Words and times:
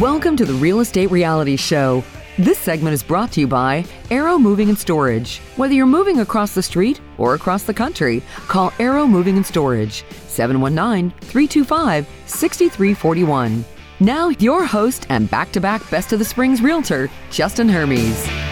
Welcome 0.00 0.36
to 0.36 0.44
the 0.44 0.52
Real 0.52 0.78
Estate 0.80 1.10
Reality 1.10 1.56
Show. 1.56 2.04
This 2.38 2.58
segment 2.58 2.94
is 2.94 3.02
brought 3.02 3.32
to 3.32 3.40
you 3.40 3.48
by 3.48 3.84
Arrow 4.10 4.38
Moving 4.38 4.68
and 4.68 4.78
Storage. 4.78 5.38
Whether 5.56 5.74
you're 5.74 5.86
moving 5.86 6.20
across 6.20 6.54
the 6.54 6.62
street 6.62 7.00
or 7.18 7.34
across 7.34 7.64
the 7.64 7.74
country, 7.74 8.22
call 8.46 8.72
Arrow 8.78 9.06
Moving 9.06 9.36
and 9.36 9.46
Storage 9.46 10.04
719 10.28 11.10
325 11.22 12.06
6341. 12.26 13.64
Now, 13.98 14.28
your 14.28 14.64
host 14.64 15.06
and 15.08 15.28
back 15.28 15.50
to 15.52 15.60
back 15.60 15.88
Best 15.90 16.12
of 16.12 16.20
the 16.20 16.24
Springs 16.24 16.62
realtor, 16.62 17.10
Justin 17.30 17.68
Hermes. 17.68 18.45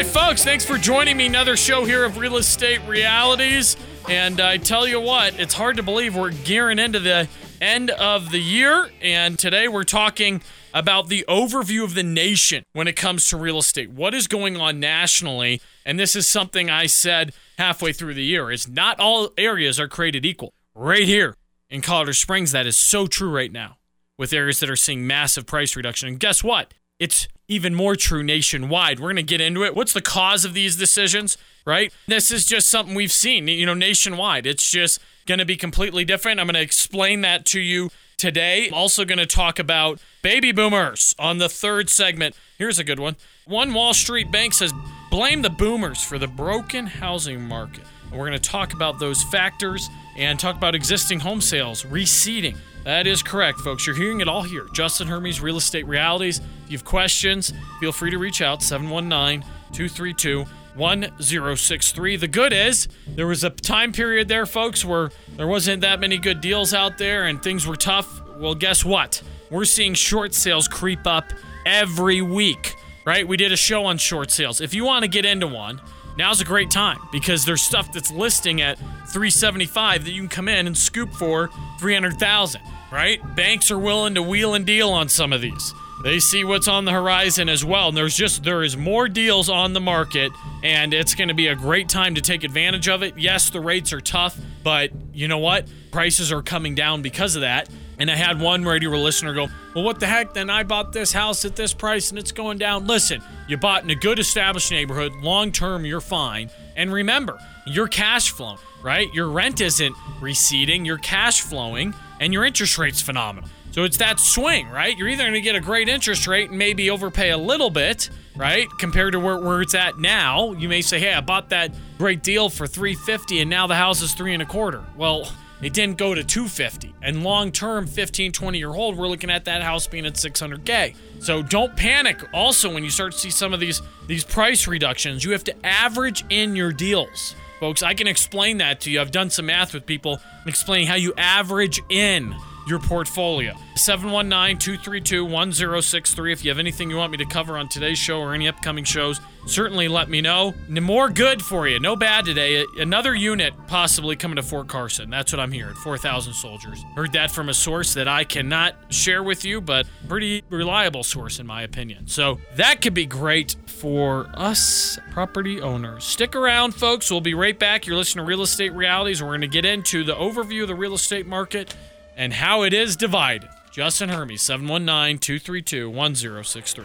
Right, 0.00 0.06
folks, 0.06 0.42
thanks 0.42 0.64
for 0.64 0.78
joining 0.78 1.14
me. 1.14 1.26
Another 1.26 1.58
show 1.58 1.84
here 1.84 2.06
of 2.06 2.16
Real 2.16 2.38
Estate 2.38 2.80
Realities. 2.86 3.76
And 4.08 4.40
I 4.40 4.56
tell 4.56 4.88
you 4.88 4.98
what, 4.98 5.38
it's 5.38 5.52
hard 5.52 5.76
to 5.76 5.82
believe 5.82 6.16
we're 6.16 6.30
gearing 6.30 6.78
into 6.78 7.00
the 7.00 7.28
end 7.60 7.90
of 7.90 8.30
the 8.30 8.38
year. 8.38 8.88
And 9.02 9.38
today 9.38 9.68
we're 9.68 9.84
talking 9.84 10.40
about 10.72 11.08
the 11.08 11.26
overview 11.28 11.84
of 11.84 11.92
the 11.92 12.02
nation 12.02 12.64
when 12.72 12.88
it 12.88 12.96
comes 12.96 13.28
to 13.28 13.36
real 13.36 13.58
estate. 13.58 13.90
What 13.90 14.14
is 14.14 14.26
going 14.26 14.56
on 14.56 14.80
nationally? 14.80 15.60
And 15.84 16.00
this 16.00 16.16
is 16.16 16.26
something 16.26 16.70
I 16.70 16.86
said 16.86 17.34
halfway 17.58 17.92
through 17.92 18.14
the 18.14 18.24
year 18.24 18.50
is 18.50 18.66
not 18.66 18.98
all 18.98 19.28
areas 19.36 19.78
are 19.78 19.88
created 19.88 20.24
equal. 20.24 20.54
Right 20.74 21.04
here 21.04 21.36
in 21.68 21.82
Colorado 21.82 22.12
Springs, 22.12 22.52
that 22.52 22.66
is 22.66 22.78
so 22.78 23.06
true 23.06 23.30
right 23.30 23.52
now 23.52 23.76
with 24.16 24.32
areas 24.32 24.60
that 24.60 24.70
are 24.70 24.76
seeing 24.76 25.06
massive 25.06 25.44
price 25.44 25.76
reduction. 25.76 26.08
And 26.08 26.18
guess 26.18 26.42
what? 26.42 26.72
It's 26.98 27.28
even 27.50 27.74
more 27.74 27.96
true 27.96 28.22
nationwide. 28.22 29.00
We're 29.00 29.08
going 29.08 29.16
to 29.16 29.22
get 29.24 29.40
into 29.40 29.64
it. 29.64 29.74
What's 29.74 29.92
the 29.92 30.00
cause 30.00 30.44
of 30.44 30.54
these 30.54 30.76
decisions, 30.76 31.36
right? 31.66 31.92
This 32.06 32.30
is 32.30 32.46
just 32.46 32.70
something 32.70 32.94
we've 32.94 33.12
seen, 33.12 33.48
you 33.48 33.66
know, 33.66 33.74
nationwide. 33.74 34.46
It's 34.46 34.70
just 34.70 35.00
going 35.26 35.40
to 35.40 35.44
be 35.44 35.56
completely 35.56 36.04
different. 36.04 36.38
I'm 36.38 36.46
going 36.46 36.54
to 36.54 36.60
explain 36.62 37.22
that 37.22 37.44
to 37.46 37.60
you 37.60 37.90
today. 38.16 38.68
I'm 38.68 38.74
also 38.74 39.04
going 39.04 39.18
to 39.18 39.26
talk 39.26 39.58
about 39.58 40.00
baby 40.22 40.52
boomers 40.52 41.12
on 41.18 41.38
the 41.38 41.48
third 41.48 41.90
segment. 41.90 42.36
Here's 42.56 42.78
a 42.78 42.84
good 42.84 43.00
one. 43.00 43.16
One 43.46 43.74
Wall 43.74 43.94
Street 43.94 44.30
bank 44.30 44.54
says 44.54 44.72
blame 45.10 45.42
the 45.42 45.50
boomers 45.50 46.04
for 46.04 46.18
the 46.18 46.28
broken 46.28 46.86
housing 46.86 47.42
market. 47.42 47.84
And 48.10 48.18
we're 48.18 48.28
going 48.28 48.40
to 48.40 48.50
talk 48.50 48.72
about 48.72 48.98
those 48.98 49.22
factors 49.22 49.88
and 50.16 50.38
talk 50.38 50.56
about 50.56 50.74
existing 50.74 51.20
home 51.20 51.40
sales 51.40 51.84
receding. 51.84 52.56
That 52.84 53.06
is 53.06 53.22
correct, 53.22 53.60
folks. 53.60 53.86
You're 53.86 53.96
hearing 53.96 54.20
it 54.20 54.28
all 54.28 54.42
here. 54.42 54.66
Justin 54.72 55.06
Hermes, 55.06 55.40
Real 55.40 55.58
Estate 55.58 55.86
Realities. 55.86 56.38
If 56.64 56.70
you 56.70 56.78
have 56.78 56.84
questions, 56.84 57.52
feel 57.78 57.92
free 57.92 58.10
to 58.10 58.18
reach 58.18 58.40
out 58.40 58.62
719 58.62 59.42
232 59.72 60.44
1063. 60.76 62.16
The 62.16 62.28
good 62.28 62.52
is, 62.52 62.88
there 63.06 63.26
was 63.26 63.44
a 63.44 63.50
time 63.50 63.92
period 63.92 64.28
there, 64.28 64.46
folks, 64.46 64.84
where 64.84 65.10
there 65.36 65.46
wasn't 65.46 65.82
that 65.82 66.00
many 66.00 66.16
good 66.16 66.40
deals 66.40 66.72
out 66.72 66.96
there 66.96 67.26
and 67.26 67.42
things 67.42 67.66
were 67.66 67.76
tough. 67.76 68.20
Well, 68.36 68.54
guess 68.54 68.84
what? 68.84 69.22
We're 69.50 69.64
seeing 69.64 69.94
short 69.94 70.32
sales 70.32 70.68
creep 70.68 71.06
up 71.06 71.32
every 71.66 72.22
week, 72.22 72.76
right? 73.04 73.26
We 73.26 73.36
did 73.36 73.52
a 73.52 73.56
show 73.56 73.84
on 73.84 73.98
short 73.98 74.30
sales. 74.30 74.60
If 74.60 74.74
you 74.74 74.84
want 74.84 75.02
to 75.02 75.08
get 75.08 75.24
into 75.24 75.48
one, 75.48 75.80
now's 76.16 76.40
a 76.40 76.44
great 76.44 76.70
time 76.70 76.98
because 77.12 77.44
there's 77.44 77.62
stuff 77.62 77.92
that's 77.92 78.10
listing 78.10 78.60
at 78.60 78.78
375 78.78 80.04
that 80.04 80.12
you 80.12 80.20
can 80.20 80.28
come 80.28 80.48
in 80.48 80.66
and 80.66 80.76
scoop 80.76 81.12
for 81.12 81.50
300,000, 81.78 82.60
right? 82.92 83.20
Banks 83.34 83.70
are 83.70 83.78
willing 83.78 84.14
to 84.14 84.22
wheel 84.22 84.54
and 84.54 84.66
deal 84.66 84.90
on 84.90 85.08
some 85.08 85.32
of 85.32 85.40
these. 85.40 85.74
They 86.02 86.18
see 86.18 86.44
what's 86.44 86.66
on 86.66 86.86
the 86.86 86.92
horizon 86.92 87.48
as 87.48 87.64
well. 87.64 87.88
And 87.88 87.96
there's 87.96 88.16
just 88.16 88.42
there 88.42 88.62
is 88.62 88.76
more 88.76 89.06
deals 89.06 89.50
on 89.50 89.74
the 89.74 89.80
market 89.80 90.32
and 90.62 90.94
it's 90.94 91.14
going 91.14 91.28
to 91.28 91.34
be 91.34 91.48
a 91.48 91.54
great 91.54 91.88
time 91.88 92.14
to 92.14 92.22
take 92.22 92.42
advantage 92.42 92.88
of 92.88 93.02
it. 93.02 93.18
Yes, 93.18 93.50
the 93.50 93.60
rates 93.60 93.92
are 93.92 94.00
tough, 94.00 94.38
but 94.62 94.90
you 95.12 95.28
know 95.28 95.38
what? 95.38 95.68
Prices 95.90 96.32
are 96.32 96.42
coming 96.42 96.74
down 96.74 97.02
because 97.02 97.36
of 97.36 97.42
that. 97.42 97.68
And 98.00 98.10
I 98.10 98.16
had 98.16 98.40
one 98.40 98.64
radio 98.64 98.90
listener 98.90 99.34
go, 99.34 99.48
Well, 99.74 99.84
what 99.84 100.00
the 100.00 100.06
heck? 100.06 100.32
Then 100.32 100.48
I 100.48 100.62
bought 100.62 100.92
this 100.92 101.12
house 101.12 101.44
at 101.44 101.54
this 101.54 101.74
price 101.74 102.10
and 102.10 102.18
it's 102.18 102.32
going 102.32 102.56
down. 102.56 102.86
Listen, 102.86 103.22
you 103.46 103.58
bought 103.58 103.84
in 103.84 103.90
a 103.90 103.94
good 103.94 104.18
established 104.18 104.70
neighborhood. 104.70 105.12
Long 105.16 105.52
term, 105.52 105.84
you're 105.84 106.00
fine. 106.00 106.50
And 106.76 106.90
remember, 106.92 107.38
you're 107.66 107.88
cash 107.88 108.30
flow, 108.30 108.56
right? 108.82 109.12
Your 109.12 109.28
rent 109.28 109.60
isn't 109.60 109.94
receding, 110.20 110.86
you're 110.86 110.98
cash 110.98 111.42
flowing, 111.42 111.94
and 112.20 112.32
your 112.32 112.44
interest 112.44 112.78
rate's 112.78 113.02
phenomenal. 113.02 113.50
So 113.72 113.84
it's 113.84 113.98
that 113.98 114.18
swing, 114.18 114.68
right? 114.68 114.96
You're 114.96 115.08
either 115.08 115.22
going 115.22 115.34
to 115.34 115.40
get 115.40 115.54
a 115.54 115.60
great 115.60 115.88
interest 115.88 116.26
rate 116.26 116.48
and 116.48 116.58
maybe 116.58 116.90
overpay 116.90 117.30
a 117.30 117.38
little 117.38 117.70
bit, 117.70 118.10
right? 118.34 118.66
Compared 118.78 119.12
to 119.12 119.20
where, 119.20 119.38
where 119.38 119.62
it's 119.62 119.74
at 119.74 119.98
now. 119.98 120.52
You 120.52 120.68
may 120.68 120.80
say, 120.80 120.98
hey, 120.98 121.12
I 121.12 121.20
bought 121.20 121.50
that 121.50 121.72
great 121.98 122.22
deal 122.22 122.48
for 122.48 122.66
350 122.66 123.40
and 123.40 123.50
now 123.50 123.66
the 123.66 123.76
house 123.76 124.02
is 124.02 124.12
three 124.12 124.32
and 124.32 124.42
a 124.42 124.46
quarter. 124.46 124.82
Well, 124.96 125.30
it 125.62 125.72
didn't 125.74 125.98
go 125.98 126.14
to 126.14 126.24
250. 126.24 126.94
And 127.02 127.22
long 127.22 127.52
term, 127.52 127.86
15, 127.86 128.32
20 128.32 128.58
year 128.58 128.72
hold, 128.72 128.96
we're 128.96 129.08
looking 129.08 129.30
at 129.30 129.44
that 129.44 129.62
house 129.62 129.86
being 129.86 130.06
at 130.06 130.14
600K. 130.14 130.94
So 131.20 131.42
don't 131.42 131.76
panic. 131.76 132.22
Also, 132.32 132.72
when 132.72 132.84
you 132.84 132.90
start 132.90 133.12
to 133.12 133.18
see 133.18 133.30
some 133.30 133.52
of 133.52 133.60
these 133.60 133.82
these 134.06 134.24
price 134.24 134.66
reductions, 134.66 135.24
you 135.24 135.32
have 135.32 135.44
to 135.44 135.66
average 135.66 136.24
in 136.30 136.56
your 136.56 136.72
deals. 136.72 137.34
Folks, 137.60 137.82
I 137.82 137.92
can 137.92 138.06
explain 138.06 138.58
that 138.58 138.80
to 138.82 138.90
you. 138.90 139.00
I've 139.00 139.10
done 139.10 139.28
some 139.28 139.46
math 139.46 139.74
with 139.74 139.84
people 139.84 140.18
explaining 140.46 140.86
how 140.86 140.94
you 140.94 141.12
average 141.18 141.82
in 141.90 142.34
your 142.66 142.78
portfolio. 142.78 143.54
719 143.76 144.58
232 144.58 145.24
1063. 145.24 146.32
If 146.32 146.44
you 146.44 146.50
have 146.50 146.58
anything 146.58 146.90
you 146.90 146.96
want 146.96 147.12
me 147.12 147.18
to 147.18 147.24
cover 147.24 147.56
on 147.56 147.68
today's 147.68 147.98
show 147.98 148.20
or 148.20 148.34
any 148.34 148.48
upcoming 148.48 148.84
shows, 148.84 149.20
certainly 149.46 149.88
let 149.88 150.08
me 150.08 150.20
know. 150.20 150.54
More 150.68 151.08
good 151.08 151.42
for 151.42 151.66
you. 151.66 151.80
No 151.80 151.96
bad 151.96 152.24
today. 152.24 152.64
Another 152.78 153.14
unit 153.14 153.54
possibly 153.66 154.16
coming 154.16 154.36
to 154.36 154.42
Fort 154.42 154.68
Carson. 154.68 155.10
That's 155.10 155.32
what 155.32 155.40
I'm 155.40 155.52
hearing. 155.52 155.74
4,000 155.74 156.34
soldiers. 156.34 156.84
Heard 156.94 157.12
that 157.12 157.30
from 157.30 157.48
a 157.48 157.54
source 157.54 157.94
that 157.94 158.08
I 158.08 158.24
cannot 158.24 158.74
share 158.92 159.22
with 159.22 159.44
you, 159.44 159.60
but 159.60 159.86
pretty 160.08 160.42
reliable 160.50 161.02
source 161.02 161.38
in 161.38 161.46
my 161.46 161.62
opinion. 161.62 162.06
So 162.06 162.38
that 162.56 162.82
could 162.82 162.94
be 162.94 163.06
great 163.06 163.56
for 163.66 164.28
us 164.34 164.98
property 165.10 165.60
owners. 165.60 166.04
Stick 166.04 166.36
around, 166.36 166.74
folks. 166.74 167.10
We'll 167.10 167.20
be 167.20 167.34
right 167.34 167.58
back. 167.58 167.86
You're 167.86 167.96
listening 167.96 168.24
to 168.24 168.28
Real 168.28 168.42
Estate 168.42 168.72
Realities. 168.74 169.22
We're 169.22 169.28
going 169.28 169.40
to 169.42 169.48
get 169.48 169.64
into 169.64 170.04
the 170.04 170.14
overview 170.14 170.62
of 170.62 170.68
the 170.68 170.74
real 170.74 170.94
estate 170.94 171.26
market 171.26 171.74
and 172.16 172.32
how 172.32 172.62
it 172.62 172.72
is 172.72 172.96
divided. 172.96 173.48
Justin 173.70 174.08
Hermes, 174.08 174.42
719 174.42 175.18
232 175.18 175.88
1063. 175.90 176.84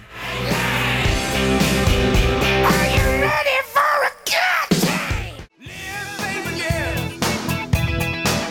Are 2.65 2.85
you 2.85 3.21
ready 3.21 3.59
for 3.65 3.91
a 4.05 4.11
good 4.23 4.69
time? 4.81 5.35
Live, 5.59 6.17
baby, 6.19 6.51
live. 6.61 7.19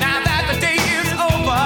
Now 0.00 0.18
that 0.24 0.42
the 0.52 0.56
day 0.60 0.74
is 0.74 1.12
over, 1.14 1.64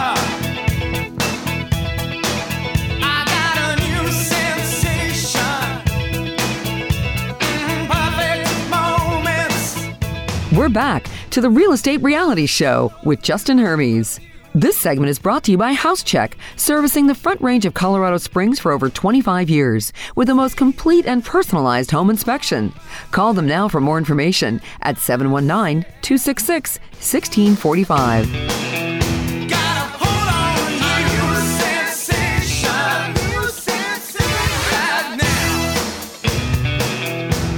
I 3.03 3.25
got 3.25 3.57
a 3.65 3.71
new 3.81 4.13
sensation. 4.13 5.59
Mm, 7.41 7.89
perfect 7.89 8.49
moments. 8.71 10.53
We're 10.57 10.69
back 10.69 11.09
to 11.31 11.41
the 11.41 11.51
Real 11.51 11.73
Estate 11.73 12.03
Reality 12.03 12.47
Show 12.47 12.93
with 13.05 13.23
Justin 13.23 13.57
Hermes. 13.59 14.21
This 14.59 14.77
segment 14.77 15.09
is 15.09 15.21
brought 15.21 15.45
to 15.45 15.53
you 15.53 15.57
by 15.57 15.73
HouseCheck, 15.77 16.33
servicing 16.57 17.07
the 17.07 17.15
front 17.15 17.41
range 17.41 17.65
of 17.65 17.75
Colorado 17.75 18.19
Springs 18.19 18.59
for 18.59 18.73
over 18.73 18.89
25 18.91 19.49
years 19.49 19.93
with 20.17 20.27
the 20.27 20.35
most 20.35 20.57
complete 20.57 21.07
and 21.07 21.25
personalized 21.25 21.93
home 21.93 22.11
inspection. 22.11 22.73
Call 23.13 23.35
them 23.35 23.47
now 23.47 23.69
for 23.69 23.81
more 23.81 23.99
information 23.99 24.61
at 24.83 24.99
719 24.99 25.85
266 26.03 26.81
1645. 26.81 28.27
Gotta 29.49 29.95
hold 29.95 30.27
on, 30.35 30.73
new 30.75 31.37
sensation, 31.61 33.15
new 33.15 33.47
sensation 33.51 34.27
right 34.73 35.15
now. 35.23 35.71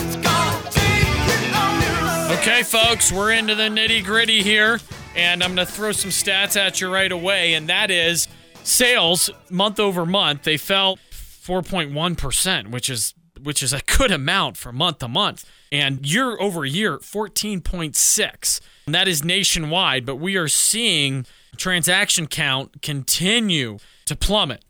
It's 0.05 0.17
gonna 0.17 0.70
take 0.70 1.08
you 1.49 1.55
on 1.56 1.81
new 2.29 2.35
Okay, 2.41 2.62
folks, 2.62 3.11
we're 3.11 3.32
into 3.32 3.55
the 3.55 3.70
nitty 3.70 4.05
gritty 4.05 4.43
here, 4.43 4.81
and 5.17 5.43
I'm 5.43 5.55
going 5.55 5.67
to 5.67 5.73
throw 5.73 5.93
some 5.93 6.11
stats 6.11 6.57
at 6.57 6.81
you 6.81 6.93
right 6.93 7.11
away, 7.11 7.55
and 7.55 7.69
that 7.69 7.91
is 7.91 8.29
sales 8.62 9.31
month 9.51 9.81
over 9.81 10.07
month. 10.07 10.43
They 10.43 10.57
fell 10.57 10.99
4.1%, 11.12 12.71
which 12.71 12.91
is 12.91 13.15
which 13.43 13.62
is 13.62 13.73
a 13.73 13.81
good 13.97 14.11
amount 14.11 14.59
for 14.59 14.71
month 14.71 14.99
to 14.99 15.09
month, 15.09 15.51
and 15.73 16.07
year 16.07 16.39
over 16.39 16.65
year 16.65 16.99
14.6. 16.99 18.61
And 18.87 18.95
that 18.95 19.09
is 19.09 19.25
nationwide, 19.25 20.05
but 20.05 20.17
we 20.17 20.37
are 20.37 20.49
seeing 20.49 21.25
transaction 21.56 22.27
count 22.27 22.83
continue 22.83 23.79
to 24.06 24.17
plummet 24.17 24.65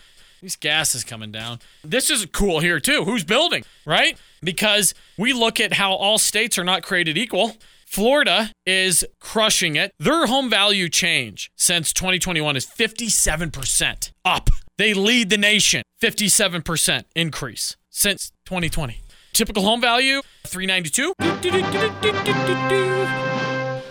These 0.45 0.57
gas 0.57 0.95
is 0.95 1.05
coming 1.05 1.33
down. 1.33 1.61
This 1.83 2.11
is 2.11 2.27
cool 2.27 2.61
here 2.61 2.79
too. 2.79 3.05
Who's 3.05 3.25
building, 3.25 3.65
right? 3.87 4.19
Because 4.43 4.93
we 5.17 5.33
look 5.33 5.59
at 5.59 5.73
how 5.73 5.95
all 5.95 6.19
states 6.19 6.59
are 6.59 6.65
not 6.65 6.83
created 6.83 7.17
equal. 7.17 7.57
Florida 7.87 8.51
is 8.67 9.07
crushing 9.21 9.77
it. 9.77 9.93
Their 9.99 10.27
home 10.27 10.51
value 10.51 10.91
change 10.91 11.51
since 11.57 11.95
2021 11.95 12.57
is 12.57 12.67
57% 12.67 14.11
up. 14.27 14.51
They 14.77 14.93
lead 14.93 15.31
the 15.31 15.39
nation. 15.39 15.83
57% 16.03 17.05
increase 17.17 17.79
since 17.89 18.31
2020. 18.45 19.01
Typical 19.33 19.63
home 19.63 19.81
value 19.81 20.21
392. 20.47 21.15